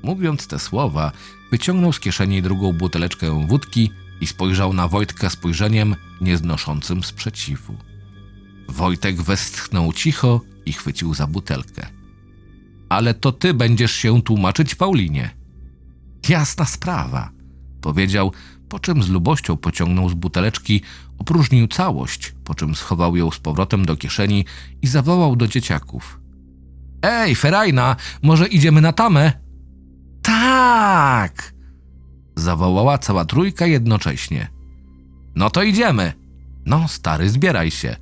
Mówiąc 0.03 0.47
te 0.47 0.59
słowa, 0.59 1.13
wyciągnął 1.51 1.93
z 1.93 2.01
kieszeni 2.01 2.43
drugą 2.43 2.73
buteleczkę 2.73 3.47
wódki 3.49 3.91
i 4.21 4.27
spojrzał 4.27 4.73
na 4.73 4.89
Wojtka 4.89 5.31
spojrzeniem 5.31 5.97
nieznoszącym 6.21 7.03
sprzeciwu. 7.03 7.77
Wojtek 8.69 9.23
westchnął 9.23 9.93
cicho 9.93 10.41
i 10.67 10.73
chwycił 10.73 11.15
za 11.15 11.27
butelkę. 11.27 12.00
Ale 12.91 13.15
to 13.15 13.33
ty 13.33 13.55
będziesz 13.55 13.93
się 13.93 14.23
tłumaczyć 14.23 14.75
Paulinie. 14.75 15.31
Jasna 16.29 16.65
sprawa, 16.65 17.31
powiedział, 17.81 18.33
po 18.69 18.79
czym 18.79 19.03
z 19.03 19.09
lubością 19.09 19.57
pociągnął 19.57 20.09
z 20.09 20.15
buteleczki, 20.15 20.83
opróżnił 21.19 21.69
całość, 21.69 22.35
po 22.45 22.55
czym 22.55 22.75
schował 22.75 23.17
ją 23.17 23.31
z 23.31 23.39
powrotem 23.39 23.85
do 23.85 23.97
kieszeni 23.97 24.45
i 24.83 24.87
zawołał 24.87 25.37
do 25.37 25.49
dzieciaków. 25.49 26.21
Ej, 27.03 27.35
Ferajna, 27.35 27.97
może 28.23 28.47
idziemy 28.47 28.81
na 28.81 28.93
tamę? 28.93 29.33
Tak! 30.23 31.55
Zawołała 32.37 32.99
cała 32.99 33.25
trójka 33.25 33.67
jednocześnie. 33.67 34.49
No 35.35 35.51
to 35.51 35.63
idziemy. 35.63 36.13
No, 36.67 36.89
stary, 36.89 37.31
zbieraj 37.31 37.71
się. 37.71 37.97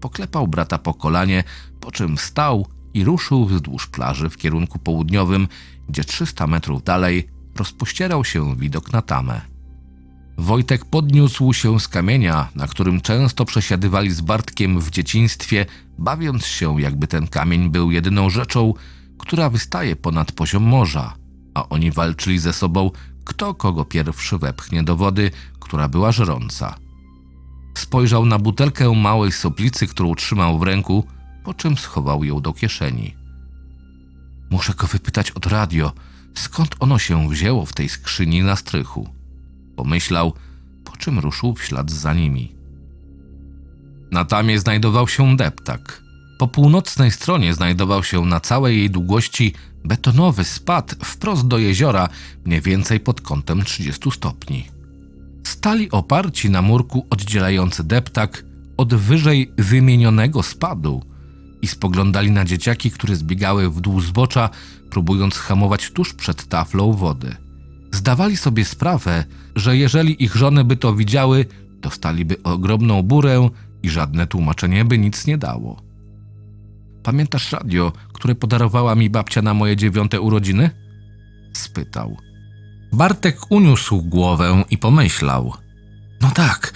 Poklepał 0.00 0.48
brata 0.48 0.78
po 0.78 0.94
kolanie, 0.94 1.44
po 1.80 1.92
czym 1.92 2.16
wstał 2.16 2.66
i 2.94 3.04
ruszył 3.04 3.46
wzdłuż 3.46 3.86
plaży 3.86 4.30
w 4.30 4.36
kierunku 4.36 4.78
południowym, 4.78 5.48
gdzie 5.88 6.04
300 6.04 6.46
metrów 6.46 6.82
dalej 6.82 7.28
rozpościerał 7.56 8.24
się 8.24 8.56
widok 8.56 8.92
na 8.92 9.02
tamę. 9.02 9.40
Wojtek 10.38 10.84
podniósł 10.84 11.52
się 11.52 11.80
z 11.80 11.88
kamienia, 11.88 12.48
na 12.54 12.66
którym 12.66 13.00
często 13.00 13.44
przesiadywali 13.44 14.10
z 14.10 14.20
Bartkiem 14.20 14.80
w 14.80 14.90
dzieciństwie, 14.90 15.66
bawiąc 15.98 16.46
się, 16.46 16.80
jakby 16.80 17.06
ten 17.06 17.26
kamień 17.26 17.70
był 17.70 17.90
jedyną 17.90 18.30
rzeczą, 18.30 18.74
która 19.18 19.50
wystaje 19.50 19.96
ponad 19.96 20.32
poziom 20.32 20.62
morza, 20.62 21.14
a 21.54 21.68
oni 21.68 21.90
walczyli 21.90 22.38
ze 22.38 22.52
sobą, 22.52 22.90
kto 23.24 23.54
kogo 23.54 23.84
pierwszy 23.84 24.38
wepchnie 24.38 24.82
do 24.82 24.96
wody, 24.96 25.30
która 25.60 25.88
była 25.88 26.12
żerąca. 26.12 26.74
Spojrzał 27.74 28.26
na 28.26 28.38
butelkę 28.38 28.92
małej 28.94 29.32
soplicy, 29.32 29.86
którą 29.86 30.14
trzymał 30.14 30.58
w 30.58 30.62
ręku, 30.62 31.04
po 31.44 31.54
czym 31.54 31.76
schował 31.76 32.24
ją 32.24 32.40
do 32.40 32.52
kieszeni. 32.52 33.14
Muszę 34.50 34.74
go 34.74 34.86
wypytać 34.86 35.30
od 35.30 35.46
radio, 35.46 35.92
skąd 36.34 36.76
ono 36.80 36.98
się 36.98 37.28
wzięło 37.28 37.66
w 37.66 37.72
tej 37.72 37.88
skrzyni 37.88 38.42
na 38.42 38.56
strychu. 38.56 39.08
Pomyślał, 39.76 40.32
po 40.84 40.96
czym 40.96 41.18
ruszył 41.18 41.54
w 41.54 41.64
ślad 41.64 41.90
za 41.90 42.14
nimi. 42.14 42.54
Na 44.10 44.24
tamie 44.24 44.58
znajdował 44.58 45.08
się 45.08 45.36
deptak. 45.36 46.02
Po 46.38 46.48
północnej 46.48 47.10
stronie 47.10 47.54
znajdował 47.54 48.04
się 48.04 48.24
na 48.24 48.40
całej 48.40 48.78
jej 48.78 48.90
długości 48.90 49.54
betonowy 49.84 50.44
spad 50.44 50.94
wprost 51.04 51.46
do 51.46 51.58
jeziora, 51.58 52.08
mniej 52.44 52.60
więcej 52.60 53.00
pod 53.00 53.20
kątem 53.20 53.64
30 53.64 54.10
stopni. 54.10 54.66
Stali 55.44 55.90
oparci 55.90 56.50
na 56.50 56.62
murku 56.62 57.06
oddzielający 57.10 57.84
deptak 57.84 58.44
od 58.76 58.94
wyżej 58.94 59.52
wymienionego 59.58 60.42
spadu 60.42 61.02
i 61.62 61.66
spoglądali 61.66 62.30
na 62.30 62.44
dzieciaki, 62.44 62.90
które 62.90 63.16
zbiegały 63.16 63.70
w 63.70 63.80
dół 63.80 64.00
zbocza, 64.00 64.50
próbując 64.90 65.34
hamować 65.34 65.90
tuż 65.90 66.14
przed 66.14 66.48
taflą 66.48 66.92
wody. 66.92 67.36
Zdawali 67.92 68.36
sobie 68.36 68.64
sprawę, 68.64 69.24
że 69.56 69.76
jeżeli 69.76 70.24
ich 70.24 70.36
żony 70.36 70.64
by 70.64 70.76
to 70.76 70.94
widziały, 70.94 71.46
dostaliby 71.80 72.42
ogromną 72.42 73.02
burę 73.02 73.48
i 73.82 73.90
żadne 73.90 74.26
tłumaczenie 74.26 74.84
by 74.84 74.98
nic 74.98 75.26
nie 75.26 75.38
dało. 75.38 75.82
Pamiętasz 77.02 77.52
radio, 77.52 77.92
które 78.12 78.34
podarowała 78.34 78.94
mi 78.94 79.10
babcia 79.10 79.42
na 79.42 79.54
moje 79.54 79.76
dziewiąte 79.76 80.20
urodziny? 80.20 80.70
spytał. 81.52 82.16
Bartek 82.92 83.36
uniósł 83.50 84.02
głowę 84.02 84.64
i 84.70 84.78
pomyślał. 84.78 85.54
No 86.20 86.30
tak, 86.30 86.72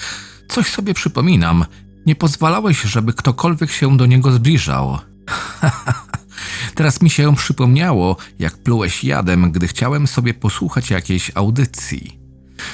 coś 0.48 0.66
sobie 0.66 0.94
przypominam. 0.94 1.64
Nie 2.06 2.16
pozwalałeś, 2.16 2.82
żeby 2.82 3.12
ktokolwiek 3.12 3.70
się 3.70 3.96
do 3.96 4.06
niego 4.06 4.32
zbliżał. 4.32 4.98
Teraz 6.74 7.02
mi 7.02 7.10
się 7.10 7.36
przypomniało, 7.36 8.16
jak 8.38 8.58
plułeś 8.58 9.04
jadem, 9.04 9.52
gdy 9.52 9.68
chciałem 9.68 10.06
sobie 10.06 10.34
posłuchać 10.34 10.90
jakiejś 10.90 11.30
audycji. 11.34 12.18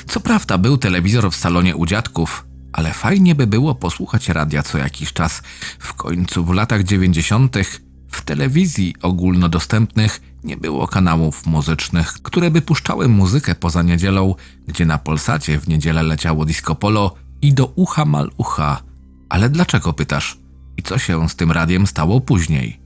Co 0.07 0.21
prawda 0.21 0.59
był 0.59 0.79
telewizor 0.79 1.31
w 1.31 1.37
salonie 1.37 1.77
u 1.77 1.87
dziadków, 1.87 2.47
ale 2.73 2.93
fajnie 2.93 3.35
by 3.35 3.47
było 3.47 3.75
posłuchać 3.75 4.29
radia 4.29 4.63
co 4.63 4.79
jakiś 4.79 5.13
czas. 5.13 5.43
W 5.79 5.95
końcu 5.95 6.45
w 6.45 6.53
latach 6.53 6.83
dziewięćdziesiątych 6.83 7.81
w 8.11 8.23
telewizji 8.23 8.95
ogólnodostępnych 9.03 10.21
nie 10.45 10.57
było 10.57 10.89
kanałów 10.89 11.47
muzycznych, 11.47 12.13
które 12.13 12.51
by 12.51 12.63
puszczały 12.63 13.09
muzykę 13.09 13.55
poza 13.55 13.83
niedzielą, 13.83 14.35
gdzie 14.67 14.87
na 14.87 14.99
Polsacie 14.99 15.61
w 15.61 15.69
niedzielę 15.69 16.03
leciało 16.03 16.45
disco 16.45 16.75
polo 16.75 17.15
i 17.43 17.55
do 17.55 17.67
ucha 17.67 18.05
mal 18.05 18.31
ucha. 18.37 18.88
Ale 19.29 19.51
dlaczego 19.51 19.93
pytasz? 19.93 20.39
I 20.77 20.83
co 20.83 20.99
się 20.99 21.29
z 21.29 21.37
tym 21.37 21.53
radiem 21.53 21.87
stało 21.87 22.21
później? 22.21 22.81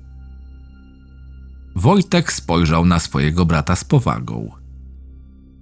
Wojtek 1.77 2.33
spojrzał 2.33 2.85
na 2.85 2.99
swojego 2.99 3.47
brata 3.47 3.77
z 3.77 3.85
powagą. 3.85 4.51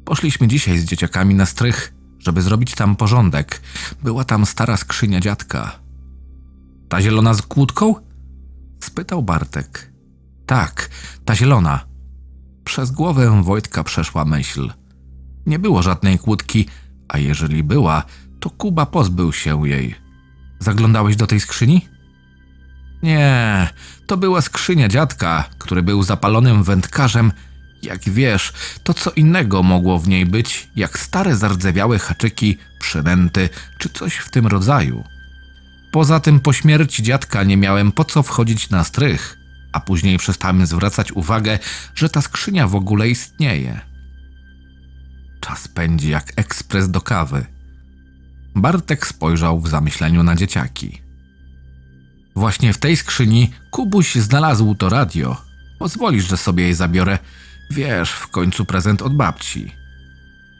Poszliśmy 0.04 0.48
dzisiaj 0.48 0.78
z 0.78 0.84
dzieciakami 0.84 1.34
na 1.34 1.46
strych, 1.46 1.94
żeby 2.18 2.42
zrobić 2.42 2.74
tam 2.74 2.96
porządek. 2.96 3.62
Była 4.02 4.24
tam 4.24 4.46
stara 4.46 4.76
skrzynia 4.76 5.20
dziadka. 5.20 5.78
Ta 6.88 7.02
zielona 7.02 7.34
z 7.34 7.42
kłódką? 7.42 7.94
spytał 8.80 9.22
Bartek. 9.22 9.92
Tak, 10.46 10.90
ta 11.24 11.34
zielona. 11.34 11.80
Przez 12.64 12.90
głowę 12.90 13.42
Wojtka 13.42 13.84
przeszła 13.84 14.24
myśl. 14.24 14.72
Nie 15.46 15.58
było 15.58 15.82
żadnej 15.82 16.18
kłódki, 16.18 16.66
a 17.08 17.18
jeżeli 17.18 17.62
była, 17.62 18.02
to 18.40 18.50
Kuba 18.50 18.86
pozbył 18.86 19.32
się 19.32 19.68
jej. 19.68 19.94
Zaglądałeś 20.60 21.16
do 21.16 21.26
tej 21.26 21.40
skrzyni? 21.40 21.88
Nie, 23.02 23.68
to 24.06 24.16
była 24.16 24.40
skrzynia 24.40 24.88
dziadka, 24.88 25.44
który 25.58 25.82
był 25.82 26.02
zapalonym 26.02 26.62
wędkarzem. 26.62 27.32
Jak 27.82 28.00
wiesz, 28.04 28.52
to 28.82 28.94
co 28.94 29.10
innego 29.10 29.62
mogło 29.62 29.98
w 29.98 30.08
niej 30.08 30.26
być, 30.26 30.68
jak 30.76 30.98
stare 30.98 31.36
zardzewiałe 31.36 31.98
haczyki, 31.98 32.56
przynęty 32.80 33.48
czy 33.78 33.88
coś 33.88 34.16
w 34.16 34.30
tym 34.30 34.46
rodzaju. 34.46 35.04
Poza 35.92 36.20
tym 36.20 36.40
po 36.40 36.52
śmierci 36.52 37.02
dziadka 37.02 37.42
nie 37.42 37.56
miałem 37.56 37.92
po 37.92 38.04
co 38.04 38.22
wchodzić 38.22 38.70
na 38.70 38.84
strych, 38.84 39.38
a 39.72 39.80
później 39.80 40.18
przestałem 40.18 40.66
zwracać 40.66 41.12
uwagę, 41.12 41.58
że 41.94 42.08
ta 42.08 42.20
skrzynia 42.20 42.68
w 42.68 42.74
ogóle 42.74 43.08
istnieje. 43.08 43.80
Czas 45.40 45.68
pędzi 45.68 46.08
jak 46.08 46.32
ekspres 46.36 46.90
do 46.90 47.00
kawy. 47.00 47.46
Bartek 48.54 49.06
spojrzał 49.06 49.60
w 49.60 49.68
zamyśleniu 49.68 50.22
na 50.22 50.36
dzieciaki. 50.36 51.02
Właśnie 52.36 52.72
w 52.72 52.78
tej 52.78 52.96
skrzyni 52.96 53.50
Kubuś 53.70 54.14
znalazł 54.14 54.74
to 54.74 54.88
radio. 54.88 55.36
Pozwolisz, 55.78 56.28
że 56.28 56.36
sobie 56.36 56.68
je 56.68 56.74
zabiorę. 56.74 57.18
Wiesz, 57.70 58.10
w 58.10 58.28
końcu 58.28 58.64
prezent 58.64 59.02
od 59.02 59.16
babci. 59.16 59.72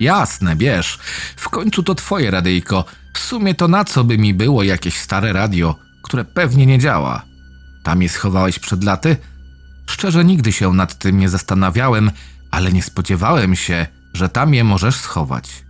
Jasne, 0.01 0.57
bierz. 0.57 0.99
W 1.37 1.49
końcu 1.49 1.83
to 1.83 1.95
twoje 1.95 2.31
radyjko. 2.31 2.85
W 3.15 3.19
sumie 3.19 3.55
to 3.55 3.69
na 3.69 3.85
co 3.85 4.05
by 4.05 4.19
mi 4.19 4.35
było 4.35 4.63
jakieś 4.63 4.99
stare 4.99 5.33
radio, 5.33 5.77
które 6.03 6.25
pewnie 6.25 6.67
nie 6.67 6.79
działa. 6.79 7.23
Tam 7.83 8.03
je 8.03 8.09
schowałeś 8.09 8.59
przed 8.59 8.85
laty? 8.85 9.17
Szczerze 9.87 10.25
nigdy 10.25 10.53
się 10.53 10.73
nad 10.73 10.99
tym 10.99 11.19
nie 11.19 11.29
zastanawiałem, 11.29 12.11
ale 12.51 12.73
nie 12.73 12.83
spodziewałem 12.83 13.57
się, 13.57 13.87
że 14.15 14.29
tam 14.29 14.55
je 14.55 14.65
możesz 14.65 14.97
schować. 14.97 15.65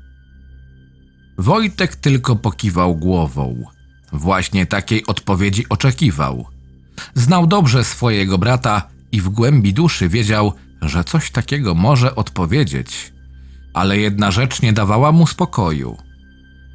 Wojtek 1.41 1.97
tylko 1.97 2.37
pokiwał 2.37 2.97
głową. 2.97 3.65
Właśnie 4.13 4.67
takiej 4.67 5.07
odpowiedzi 5.07 5.69
oczekiwał. 5.69 6.47
Znał 7.15 7.47
dobrze 7.47 7.85
swojego 7.85 8.39
brata 8.39 8.83
i 9.13 9.21
w 9.21 9.29
głębi 9.29 9.75
duszy 9.75 10.09
wiedział, 10.09 10.53
że 10.83 11.05
coś 11.05 11.31
takiego 11.31 11.75
może 11.75 12.15
odpowiedzieć. 12.15 13.13
Ale 13.75 13.99
jedna 13.99 14.31
rzecz 14.31 14.63
nie 14.63 14.73
dawała 14.73 15.13
mu 15.13 15.27
spokoju. 15.27 15.97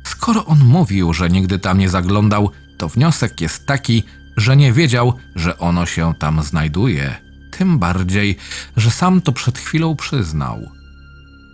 Skoro 0.06 0.46
on 0.46 0.60
mówił, 0.60 1.14
że 1.14 1.30
nigdy 1.30 1.60
tam 1.60 1.78
nie 1.78 1.90
zaglądał, 1.90 2.52
to 2.78 2.90
wniosek 2.90 3.42
jest 3.42 3.66
taki, 3.66 4.04
że 4.38 4.58
nie 4.58 4.74
wiedział, 4.74 5.14
że 5.36 5.60
ono 5.60 5.86
się 5.86 6.14
tam 6.20 6.44
znajduje. 6.44 7.16
Tym 7.52 7.80
bardziej, 7.80 8.38
że 8.78 8.92
sam 8.92 9.22
to 9.22 9.32
przed 9.32 9.58
chwilą 9.58 9.96
przyznał. 9.96 10.72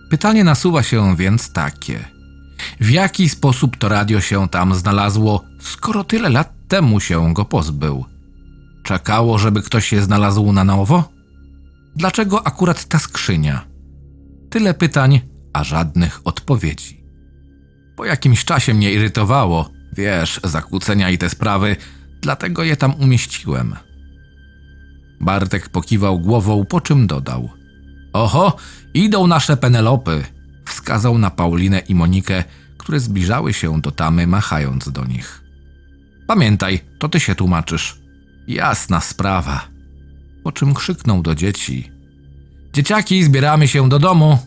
Pytanie 0.10 0.44
nasuwa 0.44 0.84
się 0.84 1.16
więc 1.16 1.54
takie: 1.54 2.21
W 2.80 2.90
jaki 2.90 3.30
sposób 3.30 3.78
to 3.78 3.90
radio 3.90 4.22
się 4.22 4.50
tam 4.50 4.76
znalazło, 4.76 5.44
skoro 5.60 6.04
tyle 6.04 6.30
lat 6.30 6.54
temu 6.68 7.00
się 7.00 7.34
go 7.34 7.46
pozbył? 7.46 8.06
Czekało, 8.84 9.38
żeby 9.38 9.62
ktoś 9.62 9.92
je 9.92 10.02
znalazł 10.02 10.52
na 10.52 10.64
nowo? 10.64 11.10
Dlaczego 11.96 12.48
akurat 12.48 12.86
ta 12.86 13.00
skrzynia? 13.00 13.66
Tyle 14.50 14.74
pytań, 14.74 15.22
a 15.54 15.64
żadnych 15.64 16.22
odpowiedzi. 16.24 17.04
Po 17.96 18.06
jakimś 18.06 18.46
czasie 18.46 18.74
mnie 18.74 18.94
irytowało, 18.94 19.70
wiesz, 19.94 20.40
zakłócenia 20.44 21.10
i 21.10 21.18
te 21.18 21.30
sprawy, 21.30 21.76
dlatego 22.22 22.64
je 22.64 22.78
tam 22.78 22.96
umieściłem. 22.96 23.76
Bartek 25.20 25.70
pokiwał 25.70 26.20
głową, 26.20 26.66
po 26.66 26.82
czym 26.82 27.08
dodał: 27.08 27.50
Oho, 28.14 28.56
idą 28.94 29.28
nasze 29.28 29.58
Penelopy! 29.58 30.24
Wskazał 30.82 31.18
na 31.18 31.30
Paulinę 31.30 31.80
i 31.80 31.96
Monikę, 31.96 32.44
które 32.78 33.00
zbliżały 33.00 33.54
się 33.54 33.82
do 33.82 33.92
tamy, 33.92 34.28
machając 34.28 34.92
do 34.92 35.06
nich. 35.06 35.44
Pamiętaj, 36.28 36.80
to 37.00 37.10
ty 37.10 37.20
się 37.20 37.36
tłumaczysz. 37.36 37.98
Jasna 38.48 39.02
sprawa. 39.02 39.68
Po 40.44 40.52
czym 40.52 40.74
krzyknął 40.74 41.22
do 41.22 41.36
dzieci: 41.36 41.92
Dzieciaki, 42.74 43.24
zbieramy 43.24 43.68
się 43.68 43.90
do 43.90 44.00
domu. 44.00 44.38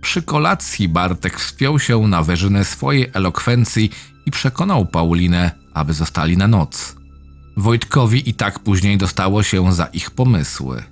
Przy 0.00 0.22
kolacji 0.22 0.88
Bartek 0.88 1.40
wspiął 1.40 1.78
się 1.78 1.98
na 1.98 2.22
wyżynę 2.22 2.64
swojej 2.64 3.10
elokwencji 3.12 3.90
i 4.26 4.30
przekonał 4.30 4.86
Paulinę, 4.86 5.50
aby 5.74 5.92
zostali 5.92 6.36
na 6.36 6.48
noc. 6.48 6.96
Wojtkowi 7.56 8.30
i 8.30 8.34
tak 8.34 8.58
później 8.58 8.98
dostało 8.98 9.42
się 9.42 9.72
za 9.72 9.86
ich 9.86 10.10
pomysły. 10.10 10.82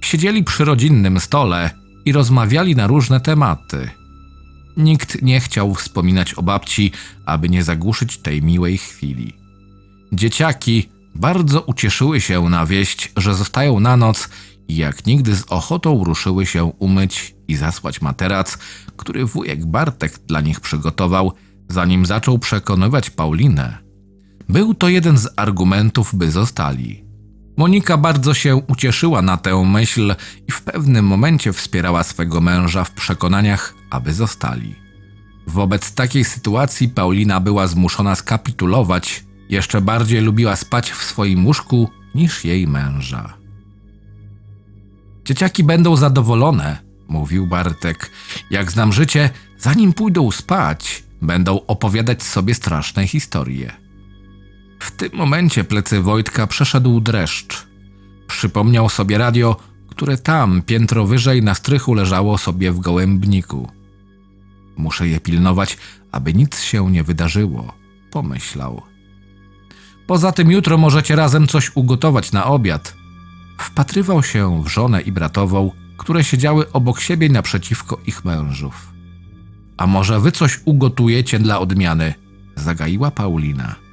Siedzieli 0.00 0.44
przy 0.44 0.64
rodzinnym 0.64 1.20
stole 1.20 1.85
i 2.06 2.12
rozmawiali 2.12 2.76
na 2.76 2.86
różne 2.86 3.20
tematy. 3.20 3.90
Nikt 4.76 5.22
nie 5.22 5.40
chciał 5.40 5.74
wspominać 5.74 6.34
o 6.34 6.42
babci, 6.42 6.92
aby 7.26 7.48
nie 7.48 7.62
zagłuszyć 7.62 8.18
tej 8.18 8.42
miłej 8.42 8.78
chwili. 8.78 9.32
Dzieciaki 10.12 10.88
bardzo 11.14 11.60
ucieszyły 11.60 12.20
się 12.20 12.42
na 12.42 12.66
wieść, 12.66 13.12
że 13.16 13.34
zostają 13.34 13.80
na 13.80 13.96
noc 13.96 14.28
i 14.68 14.76
jak 14.76 15.06
nigdy 15.06 15.36
z 15.36 15.44
ochotą 15.48 16.04
ruszyły 16.04 16.46
się 16.46 16.64
umyć 16.64 17.34
i 17.48 17.56
zasłać 17.56 18.00
materac, 18.00 18.58
który 18.96 19.26
wujek 19.26 19.66
Bartek 19.66 20.18
dla 20.18 20.40
nich 20.40 20.60
przygotował, 20.60 21.32
zanim 21.68 22.06
zaczął 22.06 22.38
przekonywać 22.38 23.10
Paulinę. 23.10 23.78
Był 24.48 24.74
to 24.74 24.88
jeden 24.88 25.18
z 25.18 25.28
argumentów, 25.36 26.14
by 26.14 26.30
zostali. 26.30 27.05
Monika 27.56 27.96
bardzo 27.96 28.34
się 28.34 28.56
ucieszyła 28.56 29.22
na 29.22 29.36
tę 29.36 29.64
myśl 29.64 30.14
i 30.48 30.52
w 30.52 30.62
pewnym 30.62 31.04
momencie 31.04 31.52
wspierała 31.52 32.02
swego 32.02 32.40
męża 32.40 32.84
w 32.84 32.90
przekonaniach, 32.90 33.74
aby 33.90 34.12
zostali. 34.12 34.74
Wobec 35.46 35.94
takiej 35.94 36.24
sytuacji 36.24 36.88
Paulina 36.88 37.40
była 37.40 37.66
zmuszona 37.66 38.14
skapitulować, 38.14 39.24
jeszcze 39.48 39.80
bardziej 39.80 40.20
lubiła 40.20 40.56
spać 40.56 40.90
w 40.90 41.04
swoim 41.04 41.46
łóżku 41.46 41.90
niż 42.14 42.44
jej 42.44 42.68
męża. 42.68 43.34
Dzieciaki 45.24 45.64
będą 45.64 45.96
zadowolone, 45.96 46.78
mówił 47.08 47.46
Bartek. 47.46 48.10
Jak 48.50 48.70
znam 48.72 48.92
życie, 48.92 49.30
zanim 49.58 49.92
pójdą 49.92 50.30
spać, 50.30 51.02
będą 51.22 51.60
opowiadać 51.66 52.22
sobie 52.22 52.54
straszne 52.54 53.06
historie. 53.06 53.85
W 54.78 54.90
tym 54.90 55.10
momencie 55.14 55.64
plecy 55.64 56.00
Wojtka 56.00 56.46
przeszedł 56.46 57.00
dreszcz. 57.00 57.66
Przypomniał 58.26 58.88
sobie 58.88 59.18
radio, 59.18 59.56
które 59.88 60.18
tam, 60.18 60.62
piętro 60.62 61.06
wyżej 61.06 61.42
na 61.42 61.54
strychu 61.54 61.94
leżało 61.94 62.38
sobie 62.38 62.72
w 62.72 62.80
gołębniku. 62.80 63.70
Muszę 64.76 65.08
je 65.08 65.20
pilnować, 65.20 65.78
aby 66.12 66.34
nic 66.34 66.60
się 66.60 66.90
nie 66.90 67.04
wydarzyło, 67.04 67.74
pomyślał. 68.10 68.82
Poza 70.06 70.32
tym 70.32 70.50
jutro 70.50 70.78
możecie 70.78 71.16
razem 71.16 71.46
coś 71.46 71.76
ugotować 71.76 72.32
na 72.32 72.44
obiad. 72.44 72.94
Wpatrywał 73.58 74.22
się 74.22 74.62
w 74.62 74.68
żonę 74.68 75.00
i 75.00 75.12
bratową, 75.12 75.70
które 75.96 76.24
siedziały 76.24 76.72
obok 76.72 77.00
siebie 77.00 77.28
naprzeciwko 77.28 78.00
ich 78.06 78.24
mężów. 78.24 78.92
A 79.76 79.86
może 79.86 80.20
wy 80.20 80.32
coś 80.32 80.60
ugotujecie 80.64 81.38
dla 81.38 81.58
odmiany? 81.58 82.14
Zagaiła 82.56 83.10
Paulina. 83.10 83.85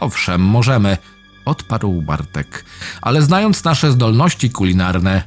Owszem, 0.00 0.40
możemy, 0.40 0.98
odparł 1.44 2.02
Bartek, 2.02 2.64
ale 3.02 3.22
znając 3.22 3.64
nasze 3.64 3.92
zdolności 3.92 4.50
kulinarne, 4.50 5.22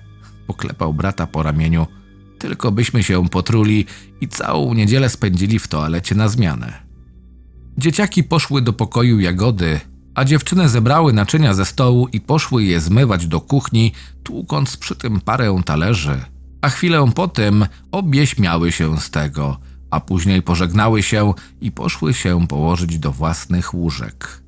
poklepał 0.48 0.94
brata 0.94 1.28
po 1.28 1.44
ramieniu, 1.44 1.88
tylko 2.40 2.72
byśmy 2.72 3.04
się 3.04 3.30
potruli 3.30 3.86
i 4.22 4.28
całą 4.28 4.74
niedzielę 4.74 5.10
spędzili 5.10 5.60
w 5.60 5.68
toalecie 5.68 6.16
na 6.16 6.28
zmianę. 6.28 6.84
Dzieciaki 7.78 8.24
poszły 8.24 8.62
do 8.62 8.74
pokoju 8.74 9.20
Jagody, 9.20 9.80
a 10.16 10.26
dziewczyny 10.26 10.70
zebrały 10.70 11.14
naczynia 11.14 11.54
ze 11.54 11.66
stołu 11.66 12.08
i 12.08 12.22
poszły 12.22 12.64
je 12.64 12.82
zmywać 12.82 13.28
do 13.28 13.42
kuchni, 13.42 13.92
tłukąc 14.24 14.78
przy 14.78 14.96
tym 14.96 15.22
parę 15.22 15.62
talerzy. 15.66 16.22
A 16.62 16.70
chwilę 16.70 17.12
potem 17.16 17.66
obie 17.92 18.28
śmiały 18.28 18.72
się 18.72 18.98
z 18.98 19.10
tego, 19.10 19.60
a 19.92 20.00
później 20.00 20.42
pożegnały 20.42 21.04
się 21.04 21.34
i 21.62 21.72
poszły 21.72 22.14
się 22.14 22.48
położyć 22.48 23.00
do 23.00 23.12
własnych 23.12 23.74
łóżek. 23.74 24.43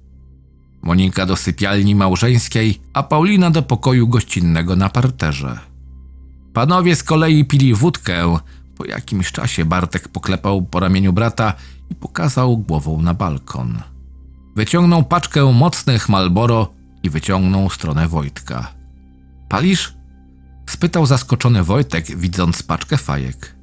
Monika 0.81 1.25
do 1.25 1.35
sypialni 1.35 1.95
małżeńskiej, 1.95 2.81
a 2.93 3.03
Paulina 3.03 3.51
do 3.51 3.61
pokoju 3.61 4.07
gościnnego 4.07 4.75
na 4.75 4.89
parterze. 4.89 5.59
Panowie 6.53 6.95
z 6.95 7.03
kolei 7.03 7.45
pili 7.45 7.73
wódkę. 7.73 8.37
Po 8.77 8.85
jakimś 8.85 9.31
czasie 9.31 9.65
Bartek 9.65 10.07
poklepał 10.07 10.61
po 10.61 10.79
ramieniu 10.79 11.13
brata 11.13 11.53
i 11.89 11.95
pokazał 11.95 12.57
głową 12.57 13.01
na 13.01 13.13
balkon. 13.13 13.81
Wyciągnął 14.55 15.03
paczkę 15.03 15.53
mocnych 15.53 16.09
Malboro 16.09 16.73
i 17.03 17.09
wyciągnął 17.09 17.69
stronę 17.69 18.07
Wojtka. 18.07 18.71
Palisz? 19.49 19.93
spytał 20.69 21.05
zaskoczony 21.05 21.63
Wojtek, 21.63 22.17
widząc 22.17 22.63
paczkę 22.63 22.97
fajek. 22.97 23.55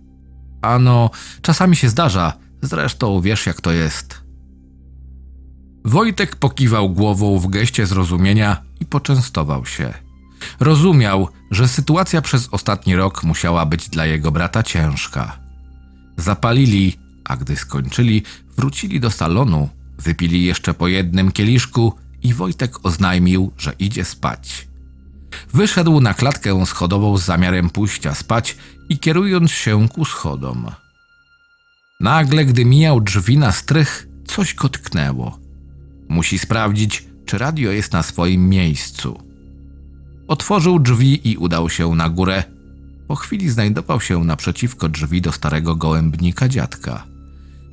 Ano, 0.63 1.11
czasami 1.43 1.77
się 1.77 1.89
zdarza, 1.89 2.33
zresztą 2.63 3.21
wiesz 3.21 3.47
jak 3.47 3.61
to 3.61 3.73
jest. 3.73 4.22
Wojtek 5.85 6.37
pokiwał 6.37 6.91
głową 6.91 7.39
w 7.39 7.47
geście 7.47 7.87
zrozumienia 7.87 8.63
i 8.81 8.87
poczęstował 8.87 9.67
się. 9.67 9.95
Rozumiał, 10.61 11.29
że 11.51 11.69
sytuacja 11.69 12.23
przez 12.23 12.49
ostatni 12.51 12.97
rok 12.97 13.25
musiała 13.25 13.67
być 13.67 13.89
dla 13.89 14.07
jego 14.07 14.31
brata 14.31 14.63
ciężka. 14.63 15.39
Zapalili, 16.17 16.97
a 17.25 17.37
gdy 17.37 17.57
skończyli, 17.57 18.23
wrócili 18.57 19.01
do 19.01 19.11
salonu, 19.11 19.69
wypili 19.99 20.45
jeszcze 20.45 20.75
po 20.75 20.89
jednym 20.89 21.33
kieliszku 21.33 21.93
i 22.23 22.35
Wojtek 22.35 22.87
oznajmił, 22.87 23.53
że 23.59 23.73
idzie 23.79 24.05
spać. 24.05 24.69
Wyszedł 25.55 26.01
na 26.01 26.15
klatkę 26.15 26.67
schodową 26.67 27.19
z 27.19 27.25
zamiarem 27.25 27.71
pójścia 27.71 28.15
spać 28.15 28.57
i 28.89 28.99
kierując 28.99 29.51
się 29.51 29.89
ku 29.89 30.05
schodom. 30.05 30.71
Nagle, 32.01 32.45
gdy 32.45 32.65
mijał 32.65 33.01
drzwi 33.01 33.39
na 33.39 33.53
strych, 33.53 34.09
coś 34.27 34.55
go 34.55 34.69
tknęło. 34.69 35.42
Musi 36.13 36.39
sprawdzić, 36.39 37.05
czy 37.27 37.39
radio 37.39 37.71
jest 37.71 37.93
na 37.93 38.03
swoim 38.03 38.49
miejscu. 38.49 39.19
Otworzył 40.29 40.79
drzwi 40.79 41.31
i 41.31 41.37
udał 41.37 41.71
się 41.71 41.95
na 41.95 42.09
górę. 42.09 42.45
Po 43.09 43.17
chwili 43.17 43.51
znajdował 43.51 44.01
się 44.01 44.25
naprzeciwko 44.25 44.89
drzwi 44.89 45.21
do 45.21 45.33
starego 45.33 45.77
gołębnika 45.77 46.49
dziadka. 46.49 47.05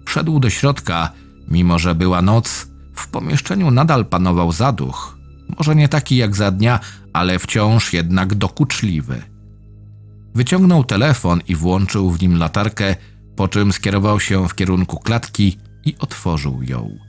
Wszedł 0.05 0.39
do 0.39 0.49
środka, 0.49 1.11
mimo 1.47 1.79
że 1.79 1.95
była 1.95 2.21
noc, 2.21 2.67
w 2.95 3.07
pomieszczeniu 3.07 3.71
nadal 3.71 4.05
panował 4.05 4.51
zaduch. 4.51 5.17
Może 5.57 5.75
nie 5.75 5.89
taki 5.89 6.17
jak 6.17 6.35
za 6.35 6.51
dnia, 6.51 6.79
ale 7.13 7.39
wciąż 7.39 7.93
jednak 7.93 8.35
dokuczliwy. 8.35 9.21
Wyciągnął 10.35 10.83
telefon 10.83 11.41
i 11.47 11.55
włączył 11.55 12.11
w 12.11 12.21
nim 12.21 12.37
latarkę, 12.37 12.95
po 13.35 13.47
czym 13.47 13.73
skierował 13.73 14.19
się 14.19 14.47
w 14.47 14.55
kierunku 14.55 14.99
klatki 14.99 15.57
i 15.85 15.95
otworzył 15.99 16.63
ją. 16.63 17.08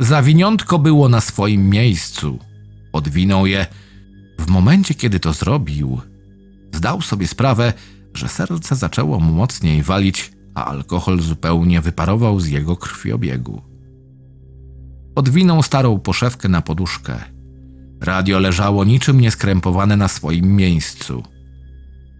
Zawiniątko 0.00 0.78
było 0.78 1.08
na 1.08 1.20
swoim 1.20 1.70
miejscu. 1.70 2.38
Odwinął 2.92 3.46
je. 3.46 3.66
W 4.40 4.46
momencie, 4.46 4.94
kiedy 4.94 5.20
to 5.20 5.32
zrobił, 5.32 6.00
zdał 6.74 7.00
sobie 7.02 7.26
sprawę, 7.26 7.72
że 8.14 8.28
serce 8.28 8.76
zaczęło 8.76 9.20
mu 9.20 9.32
mocniej 9.32 9.82
walić, 9.82 10.32
a 10.54 10.64
alkohol 10.64 11.20
zupełnie 11.20 11.80
wyparował 11.80 12.40
z 12.40 12.48
jego 12.48 12.76
krwiobiegu. 12.76 13.62
Odwinął 15.14 15.62
starą 15.62 15.98
poszewkę 15.98 16.48
na 16.48 16.62
poduszkę. 16.62 17.18
Radio 18.00 18.38
leżało 18.38 18.84
niczym 18.84 19.20
nieskrępowane 19.20 19.96
na 19.96 20.08
swoim 20.08 20.56
miejscu. 20.56 21.22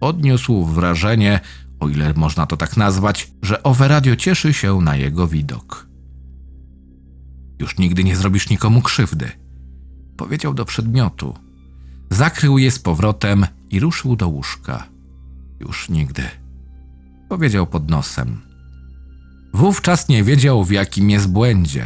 Odniósł 0.01 0.65
wrażenie, 0.65 1.39
o 1.79 1.89
ile 1.89 2.13
można 2.13 2.45
to 2.45 2.57
tak 2.57 2.77
nazwać, 2.77 3.31
że 3.41 3.63
owe 3.63 3.87
radio 3.87 4.15
cieszy 4.15 4.53
się 4.53 4.81
na 4.81 4.95
jego 4.95 5.27
widok. 5.27 5.88
Już 7.59 7.77
nigdy 7.77 8.03
nie 8.03 8.15
zrobisz 8.15 8.49
nikomu 8.49 8.81
krzywdy, 8.81 9.31
powiedział 10.17 10.53
do 10.53 10.65
przedmiotu. 10.65 11.35
Zakrył 12.09 12.57
je 12.57 12.71
z 12.71 12.79
powrotem 12.79 13.45
i 13.69 13.79
ruszył 13.79 14.15
do 14.15 14.27
łóżka. 14.27 14.87
Już 15.59 15.89
nigdy. 15.89 16.23
powiedział 17.29 17.67
pod 17.67 17.89
nosem. 17.89 18.41
Wówczas 19.53 20.09
nie 20.09 20.23
wiedział, 20.23 20.63
w 20.63 20.71
jakim 20.71 21.09
jest 21.09 21.29
błędzie. 21.29 21.85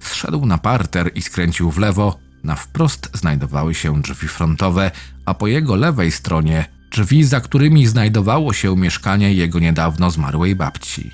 Zszedł 0.00 0.46
na 0.46 0.58
parter 0.58 1.10
i 1.14 1.22
skręcił 1.22 1.70
w 1.70 1.78
lewo. 1.78 2.18
Na 2.44 2.56
wprost 2.56 3.10
znajdowały 3.14 3.74
się 3.74 4.02
drzwi 4.02 4.28
frontowe, 4.28 4.90
a 5.26 5.34
po 5.34 5.46
jego 5.46 5.76
lewej 5.76 6.12
stronie 6.12 6.64
drzwi, 6.92 7.24
za 7.24 7.40
którymi 7.40 7.86
znajdowało 7.86 8.52
się 8.52 8.76
mieszkanie 8.76 9.34
jego 9.34 9.58
niedawno 9.58 10.10
zmarłej 10.10 10.56
babci. 10.56 11.10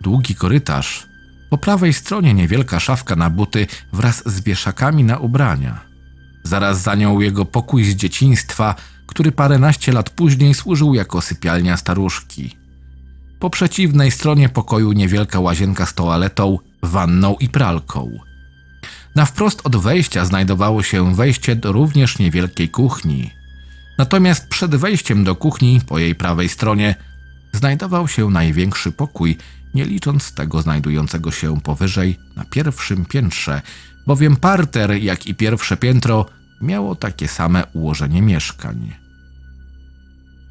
Długi 0.00 0.34
korytarz. 0.34 1.07
Po 1.50 1.58
prawej 1.58 1.92
stronie 1.92 2.34
niewielka 2.34 2.80
szafka 2.80 3.16
na 3.16 3.30
buty 3.30 3.66
wraz 3.92 4.22
z 4.26 4.40
wieszakami 4.40 5.04
na 5.04 5.18
ubrania. 5.18 5.80
Zaraz 6.42 6.82
za 6.82 6.94
nią 6.94 7.20
jego 7.20 7.44
pokój 7.44 7.84
z 7.84 7.94
dzieciństwa, 7.96 8.74
który 9.06 9.32
paręnaście 9.32 9.92
lat 9.92 10.10
później 10.10 10.54
służył 10.54 10.94
jako 10.94 11.20
sypialnia 11.20 11.76
staruszki. 11.76 12.56
Po 13.40 13.50
przeciwnej 13.50 14.10
stronie 14.10 14.48
pokoju 14.48 14.92
niewielka 14.92 15.40
łazienka 15.40 15.86
z 15.86 15.94
toaletą, 15.94 16.58
wanną 16.82 17.36
i 17.40 17.48
pralką. 17.48 18.10
Na 19.14 19.24
wprost 19.24 19.60
od 19.64 19.76
wejścia 19.76 20.24
znajdowało 20.24 20.82
się 20.82 21.14
wejście 21.14 21.56
do 21.56 21.72
również 21.72 22.18
niewielkiej 22.18 22.68
kuchni. 22.68 23.30
Natomiast 23.98 24.48
przed 24.48 24.76
wejściem 24.76 25.24
do 25.24 25.36
kuchni, 25.36 25.80
po 25.86 25.98
jej 25.98 26.14
prawej 26.14 26.48
stronie, 26.48 26.94
znajdował 27.52 28.08
się 28.08 28.30
największy 28.30 28.92
pokój, 28.92 29.36
nie 29.74 29.84
licząc 29.84 30.34
tego 30.34 30.62
znajdującego 30.62 31.30
się 31.30 31.60
powyżej 31.60 32.18
na 32.36 32.44
pierwszym 32.44 33.04
piętrze, 33.04 33.62
bowiem 34.06 34.36
parter, 34.36 35.02
jak 35.02 35.26
i 35.26 35.34
pierwsze 35.34 35.76
piętro, 35.76 36.26
miało 36.60 36.94
takie 36.94 37.28
same 37.28 37.64
ułożenie 37.72 38.22
mieszkań. 38.22 38.92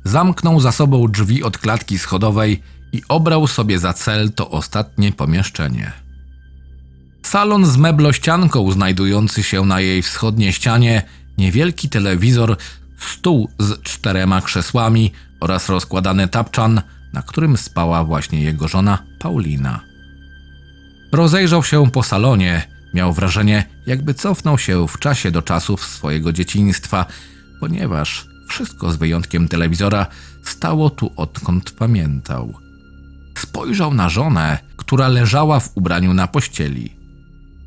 Zamknął 0.03 0.60
za 0.60 0.71
sobą 0.71 1.08
drzwi 1.08 1.43
od 1.43 1.58
klatki 1.58 1.99
schodowej 1.99 2.62
i 2.91 3.01
obrał 3.10 3.47
sobie 3.47 3.80
za 3.80 3.93
cel 3.93 4.32
to 4.32 4.49
ostatnie 4.49 5.12
pomieszczenie. 5.12 5.91
Salon 7.23 7.65
z 7.65 7.77
meblościanką 7.77 8.71
znajdujący 8.71 9.43
się 9.43 9.65
na 9.65 9.80
jej 9.80 10.01
wschodniej 10.01 10.53
ścianie, 10.53 11.03
niewielki 11.38 11.89
telewizor, 11.89 12.58
stół 12.99 13.49
z 13.60 13.82
czterema 13.82 14.41
krzesłami 14.41 15.12
oraz 15.39 15.69
rozkładany 15.69 16.27
tapczan, 16.27 16.82
na 17.17 17.23
którym 17.23 17.58
spała 17.58 18.03
właśnie 18.03 18.41
jego 18.41 18.67
żona 18.67 18.97
Paulina. 19.19 19.80
Rozejrzał 21.12 21.63
się 21.63 21.91
po 21.91 22.03
salonie, 22.03 22.67
miał 22.93 23.13
wrażenie, 23.13 23.65
jakby 23.88 24.13
cofnął 24.13 24.58
się 24.58 24.88
w 24.88 24.99
czasie 24.99 25.32
do 25.32 25.41
czasów 25.41 25.86
swojego 25.86 26.34
dzieciństwa, 26.34 27.06
ponieważ 27.60 28.27
wszystko 28.49 28.91
z 28.91 28.95
wyjątkiem 28.95 29.47
telewizora 29.47 30.06
stało 30.43 30.89
tu 30.89 31.12
odkąd 31.15 31.71
pamiętał. 31.71 32.53
Spojrzał 33.38 33.93
na 33.93 34.10
żonę, 34.10 34.58
która 34.75 35.08
leżała 35.08 35.60
w 35.60 35.77
ubraniu 35.77 36.13
na 36.13 36.27
pościeli. 36.27 36.97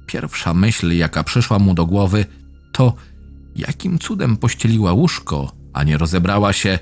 Pierwsza 0.06 0.54
myśl, 0.54 0.92
jaka 0.92 1.24
przyszła 1.24 1.58
mu 1.58 1.74
do 1.74 1.86
głowy, 1.86 2.26
to 2.72 2.94
jakim 3.56 3.98
cudem 3.98 4.36
pościeliła 4.36 4.92
łóżko, 4.92 5.52
a 5.72 5.84
nie 5.84 5.98
rozebrała 5.98 6.52
się. 6.52 6.78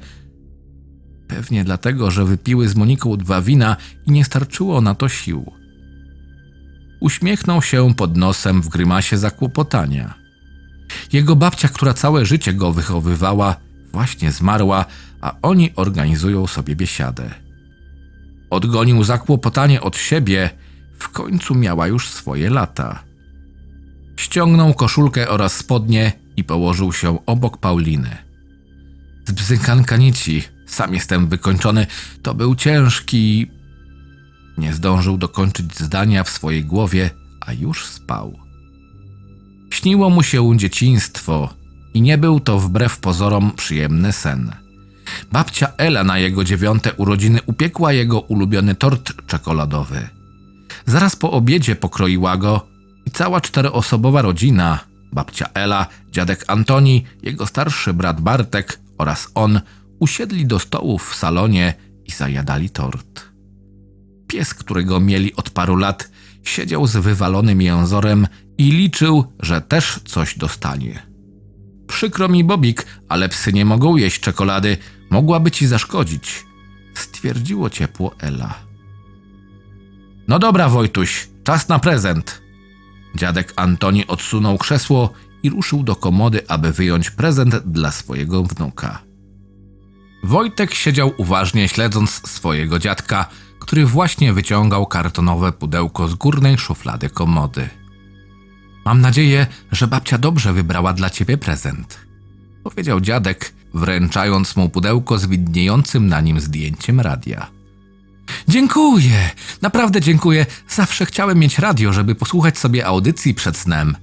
Pewnie 1.28 1.64
dlatego, 1.64 2.10
że 2.10 2.24
wypiły 2.24 2.68
z 2.68 2.76
Moniką 2.76 3.16
dwa 3.16 3.42
wina 3.42 3.76
i 4.06 4.12
nie 4.12 4.24
starczyło 4.24 4.80
na 4.80 4.94
to 4.94 5.08
sił. 5.08 5.52
Uśmiechnął 7.00 7.62
się 7.62 7.94
pod 7.94 8.16
nosem 8.16 8.62
w 8.62 8.68
grymasie 8.68 9.18
zakłopotania. 9.18 10.14
Jego 11.12 11.36
babcia, 11.36 11.68
która 11.68 11.94
całe 11.94 12.26
życie 12.26 12.52
go 12.54 12.72
wychowywała, 12.72 13.56
właśnie 13.92 14.32
zmarła, 14.32 14.84
a 15.20 15.34
oni 15.42 15.70
organizują 15.76 16.46
sobie 16.46 16.76
biesiadę. 16.76 17.30
Odgonił 18.50 19.04
zakłopotanie 19.04 19.80
od 19.80 19.96
siebie, 19.96 20.50
w 20.98 21.08
końcu 21.08 21.54
miała 21.54 21.86
już 21.86 22.08
swoje 22.08 22.50
lata. 22.50 23.02
Ściągnął 24.16 24.74
koszulkę 24.74 25.28
oraz 25.28 25.56
spodnie 25.56 26.12
i 26.36 26.44
położył 26.44 26.92
się 26.92 27.26
obok 27.26 27.56
Pauliny. 27.56 28.16
Zbzykanka 29.26 29.96
nici, 29.96 30.42
sam 30.68 30.94
jestem 30.94 31.28
wykończony, 31.28 31.86
to 32.22 32.34
był 32.34 32.54
ciężki... 32.54 33.50
Nie 34.58 34.72
zdążył 34.74 35.18
dokończyć 35.18 35.78
zdania 35.78 36.24
w 36.24 36.30
swojej 36.30 36.64
głowie, 36.64 37.10
a 37.40 37.52
już 37.52 37.86
spał. 37.86 38.38
Śniło 39.70 40.10
mu 40.10 40.22
się 40.22 40.56
dzieciństwo 40.56 41.54
i 41.94 42.02
nie 42.02 42.18
był 42.18 42.40
to 42.40 42.58
wbrew 42.58 42.98
pozorom 42.98 43.52
przyjemny 43.56 44.12
sen. 44.12 44.52
Babcia 45.32 45.72
Ela 45.78 46.04
na 46.04 46.18
jego 46.18 46.44
dziewiąte 46.44 46.94
urodziny 46.94 47.40
upiekła 47.46 47.92
jego 47.92 48.20
ulubiony 48.20 48.74
tort 48.74 49.12
czekoladowy. 49.26 50.08
Zaraz 50.86 51.16
po 51.16 51.30
obiedzie 51.30 51.76
pokroiła 51.76 52.36
go 52.36 52.66
i 53.06 53.10
cała 53.10 53.40
czteroosobowa 53.40 54.22
rodzina, 54.22 54.78
babcia 55.12 55.46
Ela, 55.54 55.86
dziadek 56.12 56.44
Antoni, 56.46 57.04
jego 57.22 57.46
starszy 57.46 57.94
brat 57.94 58.20
Bartek 58.20 58.80
oraz 58.98 59.28
on, 59.34 59.60
usiedli 59.98 60.46
do 60.46 60.58
stołów 60.58 61.10
w 61.10 61.14
salonie 61.14 61.74
i 62.06 62.12
zajadali 62.12 62.70
tort. 62.70 63.28
Pies, 64.26 64.54
którego 64.54 65.00
mieli 65.00 65.36
od 65.36 65.50
paru 65.50 65.76
lat, 65.76 66.10
siedział 66.44 66.86
z 66.86 66.96
wywalonym 66.96 67.62
jęzorem 67.62 68.26
i 68.58 68.70
liczył, 68.70 69.24
że 69.40 69.60
też 69.60 70.00
coś 70.04 70.38
dostanie. 70.38 71.02
Przykro 71.86 72.28
mi, 72.28 72.44
Bobik, 72.44 72.86
ale 73.08 73.28
psy 73.28 73.52
nie 73.52 73.64
mogą 73.64 73.96
jeść 73.96 74.20
czekolady, 74.20 74.76
mogłaby 75.10 75.50
ci 75.50 75.66
zaszkodzić, 75.66 76.44
stwierdziło 76.94 77.70
ciepło 77.70 78.14
Ela. 78.18 78.54
No 80.28 80.38
dobra, 80.38 80.68
Wojtuś, 80.68 81.28
czas 81.44 81.68
na 81.68 81.78
prezent. 81.78 82.42
Dziadek 83.14 83.52
Antoni 83.56 84.06
odsunął 84.06 84.58
krzesło 84.58 85.12
i 85.42 85.50
ruszył 85.50 85.82
do 85.82 85.96
komody, 85.96 86.48
aby 86.48 86.72
wyjąć 86.72 87.10
prezent 87.10 87.56
dla 87.56 87.92
swojego 87.92 88.42
wnuka. 88.42 89.07
Wojtek 90.22 90.74
siedział 90.74 91.12
uważnie 91.16 91.68
śledząc 91.68 92.10
swojego 92.10 92.78
dziadka, 92.78 93.26
który 93.58 93.86
właśnie 93.86 94.32
wyciągał 94.32 94.86
kartonowe 94.86 95.52
pudełko 95.52 96.08
z 96.08 96.14
górnej 96.14 96.58
szuflady 96.58 97.10
komody. 97.10 97.68
Mam 98.84 99.00
nadzieję, 99.00 99.46
że 99.72 99.86
babcia 99.86 100.18
dobrze 100.18 100.52
wybrała 100.52 100.92
dla 100.92 101.10
ciebie 101.10 101.38
prezent, 101.38 101.98
powiedział 102.64 103.00
dziadek, 103.00 103.52
wręczając 103.74 104.56
mu 104.56 104.68
pudełko 104.68 105.18
z 105.18 105.26
widniejącym 105.26 106.06
na 106.06 106.20
nim 106.20 106.40
zdjęciem 106.40 107.00
radia. 107.00 107.46
Dziękuję, 108.48 109.30
naprawdę 109.62 110.00
dziękuję. 110.00 110.46
Zawsze 110.68 111.06
chciałem 111.06 111.38
mieć 111.38 111.58
radio, 111.58 111.92
żeby 111.92 112.14
posłuchać 112.14 112.58
sobie 112.58 112.86
audycji 112.86 113.34
przed 113.34 113.56
snem. 113.56 113.96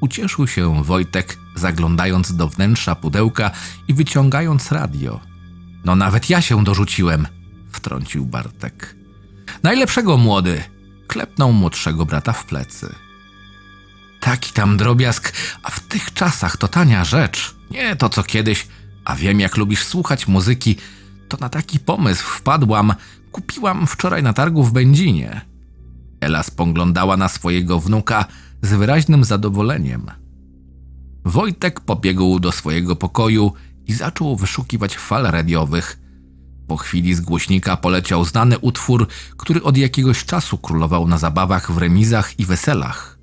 Ucieszył 0.00 0.46
się 0.46 0.84
Wojtek, 0.84 1.38
zaglądając 1.54 2.36
do 2.36 2.48
wnętrza 2.48 2.94
pudełka 2.94 3.50
i 3.88 3.94
wyciągając 3.94 4.72
radio. 4.72 5.20
No 5.86 5.96
nawet 5.96 6.30
ja 6.30 6.40
się 6.40 6.64
dorzuciłem, 6.64 7.26
wtrącił 7.70 8.26
Bartek. 8.26 8.96
Najlepszego 9.62 10.16
młody, 10.16 10.62
klepnął 11.06 11.52
młodszego 11.52 12.06
brata 12.06 12.32
w 12.32 12.44
plecy. 12.44 12.94
Taki 14.20 14.52
tam 14.52 14.76
drobiazg, 14.76 15.32
a 15.62 15.70
w 15.70 15.80
tych 15.80 16.12
czasach 16.12 16.56
to 16.56 16.68
tania 16.68 17.04
rzecz. 17.04 17.54
Nie 17.70 17.96
to 17.96 18.08
co 18.08 18.22
kiedyś, 18.22 18.66
a 19.04 19.16
wiem 19.16 19.40
jak 19.40 19.56
lubisz 19.56 19.84
słuchać 19.84 20.28
muzyki, 20.28 20.76
to 21.28 21.36
na 21.40 21.48
taki 21.48 21.78
pomysł 21.78 22.24
wpadłam, 22.24 22.94
kupiłam 23.32 23.86
wczoraj 23.86 24.22
na 24.22 24.32
targu 24.32 24.64
w 24.64 24.72
Będzinie. 24.72 25.40
Ela 26.20 26.42
spoglądała 26.42 27.16
na 27.16 27.28
swojego 27.28 27.80
wnuka 27.80 28.24
z 28.62 28.74
wyraźnym 28.74 29.24
zadowoleniem. 29.24 30.06
Wojtek 31.24 31.80
pobiegł 31.80 32.40
do 32.40 32.52
swojego 32.52 32.96
pokoju 32.96 33.52
i 33.86 33.94
zaczął 33.94 34.36
wyszukiwać 34.36 34.96
fal 34.96 35.22
radiowych. 35.22 35.98
Po 36.68 36.76
chwili 36.76 37.14
z 37.14 37.20
głośnika 37.20 37.76
poleciał 37.76 38.24
znany 38.24 38.58
utwór, 38.58 39.08
który 39.36 39.62
od 39.62 39.76
jakiegoś 39.76 40.24
czasu 40.24 40.58
królował 40.58 41.08
na 41.08 41.18
zabawach 41.18 41.72
w 41.72 41.78
remizach 41.78 42.40
i 42.40 42.44
weselach. 42.44 43.18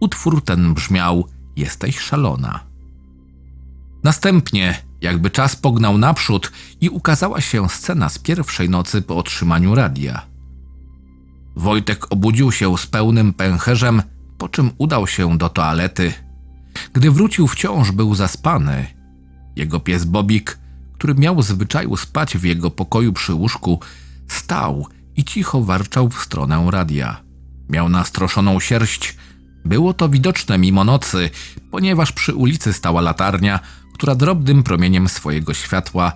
Utwór 0.00 0.44
ten 0.44 0.74
brzmiał 0.74 1.28
Jesteś 1.56 1.98
szalona. 1.98 2.60
Następnie, 4.04 4.82
jakby 5.00 5.30
czas 5.30 5.56
pognał 5.56 5.98
naprzód 5.98 6.52
i 6.80 6.88
ukazała 6.88 7.40
się 7.40 7.68
scena 7.68 8.08
z 8.08 8.18
pierwszej 8.18 8.70
nocy 8.70 9.02
po 9.02 9.16
otrzymaniu 9.16 9.74
radia. 9.74 10.26
Wojtek 11.56 12.12
obudził 12.12 12.52
się 12.52 12.78
z 12.78 12.86
pełnym 12.86 13.32
pęcherzem, 13.32 14.02
po 14.38 14.48
czym 14.48 14.70
udał 14.78 15.06
się 15.06 15.38
do 15.38 15.48
toalety. 15.48 16.12
Gdy 16.92 17.10
wrócił 17.10 17.46
wciąż 17.46 17.90
był 17.90 18.14
zaspany. 18.14 19.01
Jego 19.56 19.80
pies 19.80 20.04
Bobik, 20.04 20.58
który 20.94 21.14
miał 21.14 21.42
zwyczaju 21.42 21.96
spać 21.96 22.36
w 22.36 22.44
jego 22.44 22.70
pokoju 22.70 23.12
przy 23.12 23.34
łóżku, 23.34 23.80
stał 24.28 24.86
i 25.16 25.24
cicho 25.24 25.62
warczał 25.62 26.08
w 26.08 26.22
stronę 26.22 26.66
radia. 26.70 27.20
Miał 27.68 27.88
nastroszoną 27.88 28.60
sierść. 28.60 29.16
Było 29.64 29.94
to 29.94 30.08
widoczne 30.08 30.58
mimo 30.58 30.84
nocy, 30.84 31.30
ponieważ 31.70 32.12
przy 32.12 32.34
ulicy 32.34 32.72
stała 32.72 33.00
latarnia, 33.00 33.60
która 33.94 34.14
drobnym 34.14 34.62
promieniem 34.62 35.08
swojego 35.08 35.54
światła 35.54 36.12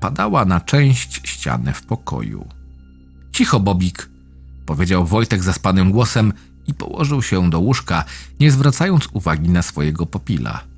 padała 0.00 0.44
na 0.44 0.60
część 0.60 1.28
ściany 1.28 1.72
w 1.72 1.82
pokoju. 1.82 2.48
Cicho, 3.32 3.60
Bobik, 3.60 4.10
powiedział 4.66 5.06
Wojtek 5.06 5.42
zaspanym 5.42 5.90
głosem 5.90 6.32
i 6.66 6.74
położył 6.74 7.22
się 7.22 7.50
do 7.50 7.60
łóżka, 7.60 8.04
nie 8.40 8.50
zwracając 8.50 9.08
uwagi 9.12 9.48
na 9.48 9.62
swojego 9.62 10.06
popila. 10.06 10.73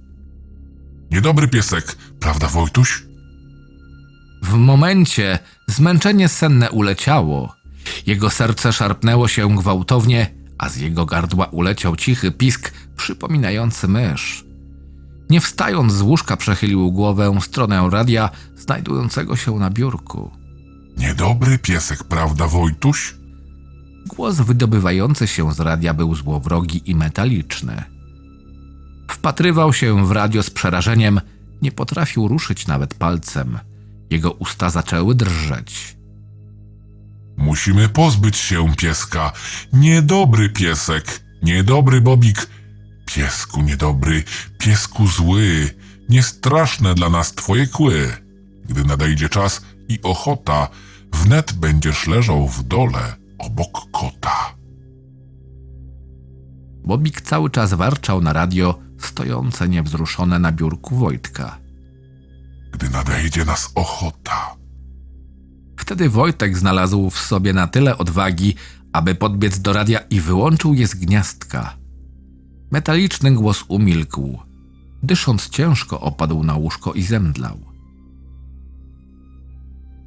Niedobry 1.10 1.48
piesek, 1.48 1.96
prawda 2.20 2.48
Wojtuś? 2.48 3.02
W 4.42 4.54
momencie 4.54 5.38
zmęczenie 5.66 6.28
senne 6.28 6.70
uleciało. 6.70 7.54
Jego 8.06 8.30
serce 8.30 8.72
szarpnęło 8.72 9.28
się 9.28 9.56
gwałtownie, 9.56 10.34
a 10.58 10.68
z 10.68 10.76
jego 10.76 11.06
gardła 11.06 11.46
uleciał 11.46 11.96
cichy 11.96 12.30
pisk 12.32 12.72
przypominający 12.96 13.88
mysz. 13.88 14.44
Nie 15.30 15.40
wstając 15.40 15.92
z 15.92 16.02
łóżka 16.02 16.36
przechylił 16.36 16.92
głowę 16.92 17.38
w 17.40 17.44
stronę 17.44 17.88
radia 17.90 18.30
znajdującego 18.56 19.36
się 19.36 19.54
na 19.54 19.70
biurku. 19.70 20.30
Niedobry 20.96 21.58
piesek, 21.58 22.04
prawda 22.04 22.46
Wojtuś? 22.46 23.14
Głos 24.06 24.36
wydobywający 24.36 25.26
się 25.26 25.52
z 25.52 25.60
radia 25.60 25.94
był 25.94 26.14
złowrogi 26.14 26.90
i 26.90 26.94
metaliczny. 26.94 27.95
Wpatrywał 29.10 29.72
się 29.72 30.06
w 30.06 30.10
radio 30.10 30.42
z 30.42 30.50
przerażeniem, 30.50 31.20
nie 31.62 31.72
potrafił 31.72 32.28
ruszyć 32.28 32.66
nawet 32.66 32.94
palcem. 32.94 33.58
Jego 34.10 34.32
usta 34.32 34.70
zaczęły 34.70 35.14
drżeć. 35.14 35.96
Musimy 37.36 37.88
pozbyć 37.88 38.36
się 38.36 38.74
pieska. 38.76 39.32
Niedobry 39.72 40.50
piesek, 40.50 41.20
niedobry 41.42 42.00
Bobik. 42.00 42.46
Piesku 43.06 43.62
niedobry, 43.62 44.24
piesku 44.58 45.06
zły, 45.06 45.70
niestraszne 46.08 46.94
dla 46.94 47.10
nas 47.10 47.32
twoje 47.32 47.66
kły. 47.66 48.08
Gdy 48.64 48.84
nadejdzie 48.84 49.28
czas 49.28 49.62
i 49.88 50.02
ochota, 50.02 50.68
wnet 51.12 51.52
będziesz 51.52 52.06
leżał 52.06 52.48
w 52.48 52.62
dole 52.62 53.16
obok 53.38 53.90
kota. 53.92 54.54
Bobik 56.84 57.20
cały 57.20 57.50
czas 57.50 57.74
warczał 57.74 58.20
na 58.20 58.32
radio, 58.32 58.78
stojące 58.98 59.68
niewzruszone 59.68 60.38
na 60.38 60.52
biurku 60.52 60.96
Wojtka. 60.96 61.58
Gdy 62.72 62.90
nadejdzie 62.90 63.44
nas 63.44 63.72
ochota. 63.74 64.56
Wtedy 65.76 66.10
Wojtek 66.10 66.58
znalazł 66.58 67.10
w 67.10 67.18
sobie 67.18 67.52
na 67.52 67.66
tyle 67.66 67.98
odwagi, 67.98 68.54
aby 68.92 69.14
podbiec 69.14 69.58
do 69.58 69.72
radia 69.72 70.00
i 70.10 70.20
wyłączył 70.20 70.74
je 70.74 70.86
z 70.86 70.94
gniazdka. 70.94 71.76
Metaliczny 72.70 73.32
głos 73.32 73.64
umilkł. 73.68 74.38
Dysząc 75.02 75.48
ciężko 75.48 76.00
opadł 76.00 76.44
na 76.44 76.54
łóżko 76.54 76.92
i 76.92 77.02
zemdlał. 77.02 77.58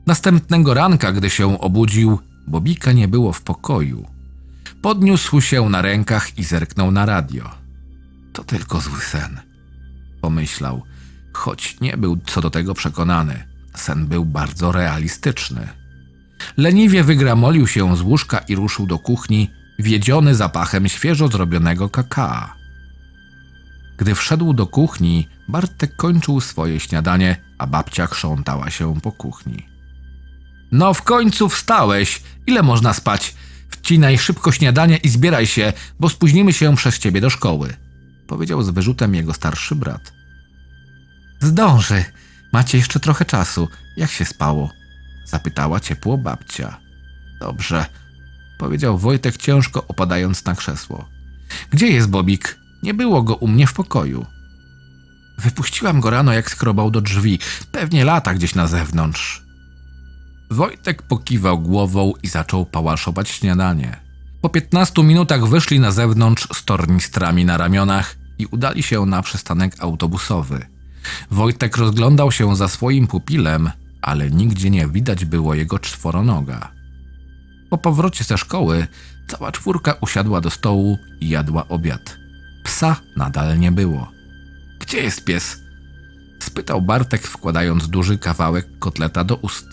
Następnego 0.08 0.74
ranka, 0.74 1.12
gdy 1.12 1.30
się 1.30 1.60
obudził, 1.60 2.20
Bobika 2.48 2.92
nie 2.92 3.08
było 3.08 3.34
w 3.34 3.42
pokoju. 3.42 4.06
Podniósł 4.82 5.42
się 5.42 5.70
na 5.70 5.82
rękach 5.82 6.38
i 6.38 6.44
zerknął 6.44 6.92
na 6.92 7.06
radio. 7.06 7.59
To 8.40 8.44
tylko 8.44 8.82
zły 8.82 9.00
sen. 9.00 9.40
Pomyślał, 10.22 10.84
choć 11.34 11.80
nie 11.82 11.98
był 11.98 12.18
co 12.26 12.42
do 12.42 12.50
tego 12.50 12.74
przekonany. 12.74 13.44
Sen 13.76 14.08
był 14.08 14.26
bardzo 14.26 14.72
realistyczny. 14.72 15.68
Leniwie 16.58 17.04
wygramolił 17.04 17.68
się 17.68 17.98
z 17.98 18.02
łóżka 18.02 18.38
i 18.38 18.56
ruszył 18.56 18.88
do 18.88 19.00
kuchni, 19.00 19.52
wiedziony 19.80 20.36
zapachem 20.36 20.88
świeżo 20.88 21.28
zrobionego 21.28 21.90
kakao. 21.90 22.50
Gdy 23.98 24.16
wszedł 24.16 24.54
do 24.54 24.68
kuchni, 24.68 25.28
Bartek 25.48 25.96
kończył 25.96 26.42
swoje 26.42 26.80
śniadanie, 26.80 27.36
a 27.58 27.68
babcia 27.68 28.08
krzątała 28.08 28.70
się 28.70 29.02
po 29.02 29.12
kuchni. 29.12 29.66
No 30.72 30.94
w 30.94 31.02
końcu 31.02 31.50
wstałeś. 31.50 32.22
Ile 32.48 32.64
można 32.64 32.94
spać? 32.94 33.36
Wcinaj 33.70 34.18
szybko 34.18 34.52
śniadanie 34.52 34.98
i 34.98 35.10
zbieraj 35.10 35.48
się, 35.48 35.74
bo 36.00 36.10
spóźnimy 36.10 36.54
się 36.54 36.76
przez 36.76 37.00
ciebie 37.00 37.22
do 37.22 37.30
szkoły. 37.30 37.89
Powiedział 38.30 38.64
z 38.64 38.70
wyrzutem 38.70 39.16
jego 39.16 39.34
starszy 39.34 39.76
brat. 39.76 40.14
Zdąży. 41.42 42.06
Macie 42.54 42.78
jeszcze 42.78 43.00
trochę 43.00 43.26
czasu. 43.26 43.68
Jak 43.98 44.12
się 44.12 44.26
spało? 44.26 44.72
Zapytała 45.26 45.80
ciepło 45.80 46.18
babcia. 46.18 46.78
Dobrze, 47.40 47.86
powiedział 48.60 48.98
Wojtek 48.98 49.38
ciężko 49.38 49.88
opadając 49.88 50.46
na 50.46 50.56
krzesło. 50.56 51.10
Gdzie 51.70 51.88
jest 51.88 52.10
Bobik? 52.10 52.60
Nie 52.84 52.94
było 52.94 53.24
go 53.24 53.36
u 53.36 53.48
mnie 53.48 53.68
w 53.68 53.74
pokoju. 53.74 54.26
Wypuściłam 55.38 56.00
go 56.00 56.10
rano, 56.10 56.34
jak 56.34 56.52
skrobał 56.52 56.92
do 56.92 57.02
drzwi. 57.02 57.40
Pewnie 57.72 58.06
lata 58.06 58.34
gdzieś 58.34 58.56
na 58.56 58.68
zewnątrz. 58.68 59.46
Wojtek 60.52 61.02
pokiwał 61.02 61.60
głową 61.60 62.14
i 62.24 62.28
zaczął 62.28 62.66
pałaszować 62.66 63.30
śniadanie. 63.30 64.00
Po 64.42 64.50
15 64.50 65.04
minutach 65.04 65.48
wyszli 65.48 65.80
na 65.80 65.92
zewnątrz 65.92 66.48
z 66.54 66.66
tornistrami 66.66 67.46
na 67.46 67.58
ramionach 67.58 68.19
i 68.40 68.46
udali 68.46 68.84
się 68.84 69.06
na 69.06 69.22
przystanek 69.22 69.76
autobusowy. 69.80 70.66
Wojtek 71.32 71.78
rozglądał 71.78 72.32
się 72.32 72.56
za 72.56 72.68
swoim 72.68 73.08
pupilem, 73.08 73.72
ale 74.02 74.32
nigdzie 74.32 74.70
nie 74.70 74.88
widać 74.88 75.26
było 75.26 75.56
jego 75.56 75.80
czworonoga. 75.80 76.72
Po 77.70 77.78
powrocie 77.78 78.24
ze 78.24 78.38
szkoły 78.38 78.88
cała 79.28 79.52
czwórka 79.52 79.94
usiadła 80.02 80.42
do 80.42 80.50
stołu 80.50 80.98
i 81.22 81.30
jadła 81.30 81.68
obiad. 81.68 82.18
Psa 82.64 82.96
nadal 83.18 83.60
nie 83.60 83.72
było. 83.72 84.12
Gdzie 84.80 85.02
jest 85.02 85.26
pies? 85.26 85.60
spytał 86.44 86.82
Bartek, 86.82 87.28
wkładając 87.28 87.90
duży 87.90 88.18
kawałek 88.18 88.80
kotleta 88.80 89.24
do 89.24 89.36
ust. 89.36 89.66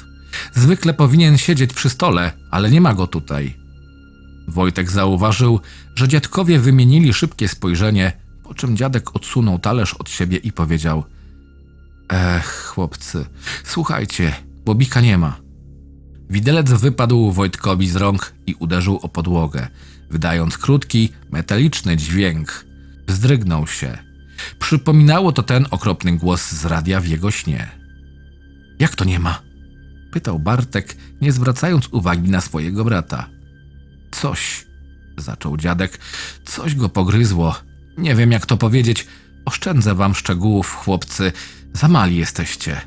Zwykle 0.54 0.94
powinien 0.94 1.38
siedzieć 1.38 1.72
przy 1.72 1.90
stole, 1.90 2.32
ale 2.50 2.70
nie 2.70 2.80
ma 2.80 2.94
go 2.94 3.06
tutaj. 3.06 3.56
Wojtek 4.48 4.90
zauważył, 4.90 5.60
że 5.94 6.08
dziadkowie 6.08 6.58
wymienili 6.58 7.14
szybkie 7.14 7.48
spojrzenie, 7.48 8.12
po 8.46 8.54
czym 8.54 8.76
dziadek 8.76 9.16
odsunął 9.16 9.58
talerz 9.58 9.94
od 9.94 10.10
siebie 10.10 10.38
i 10.38 10.52
powiedział: 10.52 11.04
Ech, 12.08 12.66
chłopcy, 12.66 13.26
słuchajcie, 13.64 14.32
Bobika 14.64 15.00
nie 15.00 15.18
ma. 15.18 15.36
Widelec 16.30 16.70
wypadł 16.70 17.32
Wojtkowi 17.32 17.88
z 17.88 17.96
rąk 17.96 18.34
i 18.46 18.54
uderzył 18.54 18.98
o 19.02 19.08
podłogę, 19.08 19.68
wydając 20.10 20.58
krótki, 20.58 21.12
metaliczny 21.30 21.96
dźwięk. 21.96 22.66
Wzdrygnął 23.08 23.66
się. 23.66 23.98
Przypominało 24.58 25.32
to 25.32 25.42
ten 25.42 25.66
okropny 25.70 26.16
głos 26.16 26.50
z 26.52 26.64
radia 26.64 27.00
w 27.00 27.06
jego 27.06 27.30
śnie. 27.30 27.70
Jak 28.78 28.96
to 28.96 29.04
nie 29.04 29.18
ma? 29.18 29.42
Pytał 30.12 30.38
Bartek, 30.38 30.96
nie 31.20 31.32
zwracając 31.32 31.88
uwagi 31.88 32.30
na 32.30 32.40
swojego 32.40 32.84
brata. 32.84 33.28
Coś, 34.10 34.66
zaczął 35.18 35.56
dziadek, 35.56 35.98
coś 36.44 36.74
go 36.74 36.88
pogryzło. 36.88 37.56
Nie 37.98 38.14
wiem 38.14 38.32
jak 38.32 38.46
to 38.46 38.56
powiedzieć. 38.56 39.06
Oszczędzę 39.44 39.94
wam 39.94 40.14
szczegółów, 40.14 40.74
chłopcy. 40.74 41.32
Za 41.72 41.88
mali 41.88 42.16
jesteście. 42.16 42.80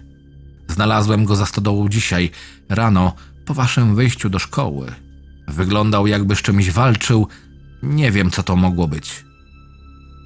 Znalazłem 0.67 1.25
go 1.25 1.35
za 1.35 1.45
stodołą 1.45 1.89
dzisiaj, 1.89 2.31
rano, 2.69 3.15
po 3.45 3.53
waszym 3.53 3.95
wyjściu 3.95 4.29
do 4.29 4.39
szkoły. 4.39 4.91
Wyglądał 5.47 6.07
jakby 6.07 6.35
z 6.35 6.41
czymś 6.41 6.71
walczył. 6.71 7.27
Nie 7.83 8.11
wiem, 8.11 8.31
co 8.31 8.43
to 8.43 8.55
mogło 8.55 8.87
być. 8.87 9.25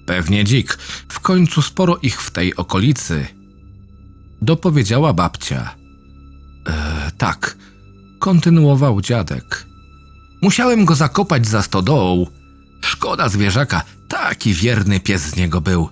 Pewnie 0.06 0.44
dzik. 0.44 0.78
W 1.10 1.20
końcu 1.20 1.62
sporo 1.62 1.98
ich 2.02 2.22
w 2.22 2.32
tej 2.32 2.56
okolicy. 2.56 3.28
Dopowiedziała 4.42 5.14
babcia. 5.14 5.76
E, 6.68 7.12
tak, 7.18 7.58
kontynuował 8.20 9.02
dziadek. 9.02 9.66
Musiałem 10.42 10.86
go 10.86 10.96
zakopać 10.96 11.48
za 11.48 11.62
stodołą. 11.62 12.26
Szkoda 12.82 13.30
zwierzaka, 13.30 13.82
taki 14.14 14.54
wierny 14.54 15.00
pies 15.00 15.22
z 15.22 15.36
niego 15.36 15.62
był. 15.62 15.90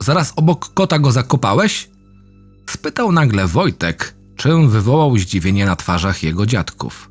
Zaraz 0.00 0.32
obok 0.36 0.74
kota 0.74 0.98
go 0.98 1.12
zakopałeś? 1.12 1.90
Spytał 2.70 3.12
nagle 3.12 3.46
Wojtek, 3.46 4.14
czym 4.36 4.70
wywołał 4.70 5.18
zdziwienie 5.18 5.66
na 5.66 5.76
twarzach 5.76 6.22
jego 6.22 6.46
dziadków. 6.46 7.10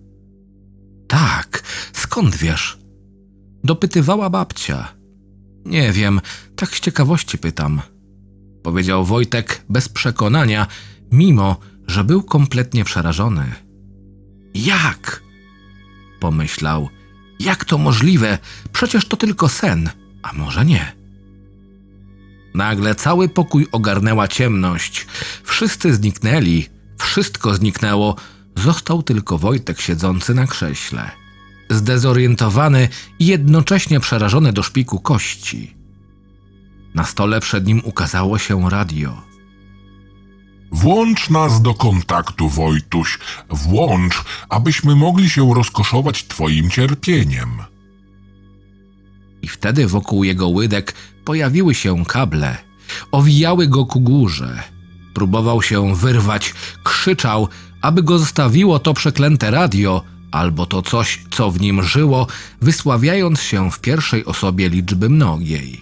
Tak, 1.08 1.63
skąd 1.93 2.36
wiesz? 2.36 2.78
Dopytywała 3.63 4.30
babcia. 4.30 4.93
Nie 5.65 5.91
wiem, 5.91 6.21
tak 6.56 6.76
z 6.76 6.80
ciekawości 6.80 7.38
pytam. 7.38 7.82
Powiedział 8.63 9.06
Wojtek 9.06 9.63
bez 9.69 9.89
przekonania, 9.89 10.67
mimo 11.12 11.58
że 11.88 12.04
był 12.04 12.23
kompletnie 12.23 12.84
przerażony. 12.84 13.56
Jak? 14.54 15.21
Pomyślał. 16.19 16.89
Jak 17.39 17.65
to 17.65 17.78
możliwe? 17.78 18.38
Przecież 18.71 19.06
to 19.06 19.17
tylko 19.17 19.50
sen, 19.50 19.89
a 20.21 20.34
może 20.34 20.65
nie? 20.65 20.95
Nagle 22.53 22.95
cały 22.95 23.30
pokój 23.30 23.67
ogarnęła 23.71 24.27
ciemność. 24.27 25.08
Wszyscy 25.43 25.95
zniknęli, 25.95 26.69
wszystko 26.97 27.53
zniknęło, 27.53 28.15
został 28.56 29.03
tylko 29.03 29.38
Wojtek 29.38 29.82
siedzący 29.82 30.34
na 30.34 30.47
krześle. 30.47 31.12
Zdezorientowany 31.69 32.89
i 33.19 33.25
jednocześnie 33.25 33.99
przerażony 33.99 34.53
do 34.53 34.63
szpiku 34.63 34.99
kości. 34.99 35.75
Na 36.95 37.03
stole 37.03 37.39
przed 37.39 37.67
nim 37.67 37.82
ukazało 37.84 38.38
się 38.38 38.69
radio. 38.69 39.21
Włącz 40.71 41.30
nas 41.30 41.62
do 41.62 41.73
kontaktu, 41.73 42.49
Wojtuś. 42.49 43.19
Włącz, 43.49 44.23
abyśmy 44.49 44.95
mogli 44.95 45.30
się 45.30 45.53
rozkoszować 45.53 46.23
twoim 46.23 46.69
cierpieniem. 46.69 47.49
Wtedy 49.58 49.88
wokół 49.88 50.24
jego 50.24 50.48
łydek 50.48 50.93
pojawiły 51.26 51.76
się 51.76 52.06
kable. 52.06 52.58
Owijały 53.12 53.67
go 53.67 53.86
ku 53.86 54.00
górze. 54.00 54.63
Próbował 55.13 55.62
się 55.62 55.96
wyrwać, 55.96 56.54
krzyczał, 56.84 57.48
aby 57.82 58.04
go 58.04 58.20
zostawiło 58.20 58.80
to 58.80 58.93
przeklęte 58.93 59.52
radio, 59.52 60.04
albo 60.32 60.65
to 60.65 60.82
coś, 60.82 61.22
co 61.32 61.52
w 61.52 61.60
nim 61.62 61.84
żyło, 61.84 62.28
wysławiając 62.62 63.41
się 63.41 63.72
w 63.72 63.80
pierwszej 63.80 64.26
osobie 64.26 64.70
liczby 64.70 65.10
mnogiej. 65.10 65.82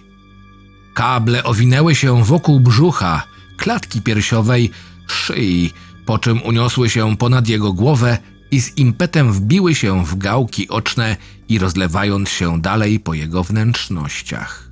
Kable 0.94 1.44
owinęły 1.44 1.94
się 1.94 2.24
wokół 2.24 2.60
brzucha, 2.60 3.22
klatki 3.56 4.02
piersiowej, 4.02 4.70
szyi, 5.06 5.72
po 6.06 6.18
czym 6.18 6.42
uniosły 6.42 6.90
się 6.90 7.16
ponad 7.16 7.48
jego 7.48 7.72
głowę 7.72 8.18
i 8.50 8.60
z 8.60 8.78
impetem 8.78 9.32
wbiły 9.32 9.74
się 9.74 10.04
w 10.04 10.16
gałki 10.18 10.68
oczne 10.68 11.16
i 11.48 11.58
rozlewając 11.58 12.28
się 12.28 12.60
dalej 12.60 13.00
po 13.00 13.14
jego 13.14 13.44
wnętrznościach. 13.44 14.65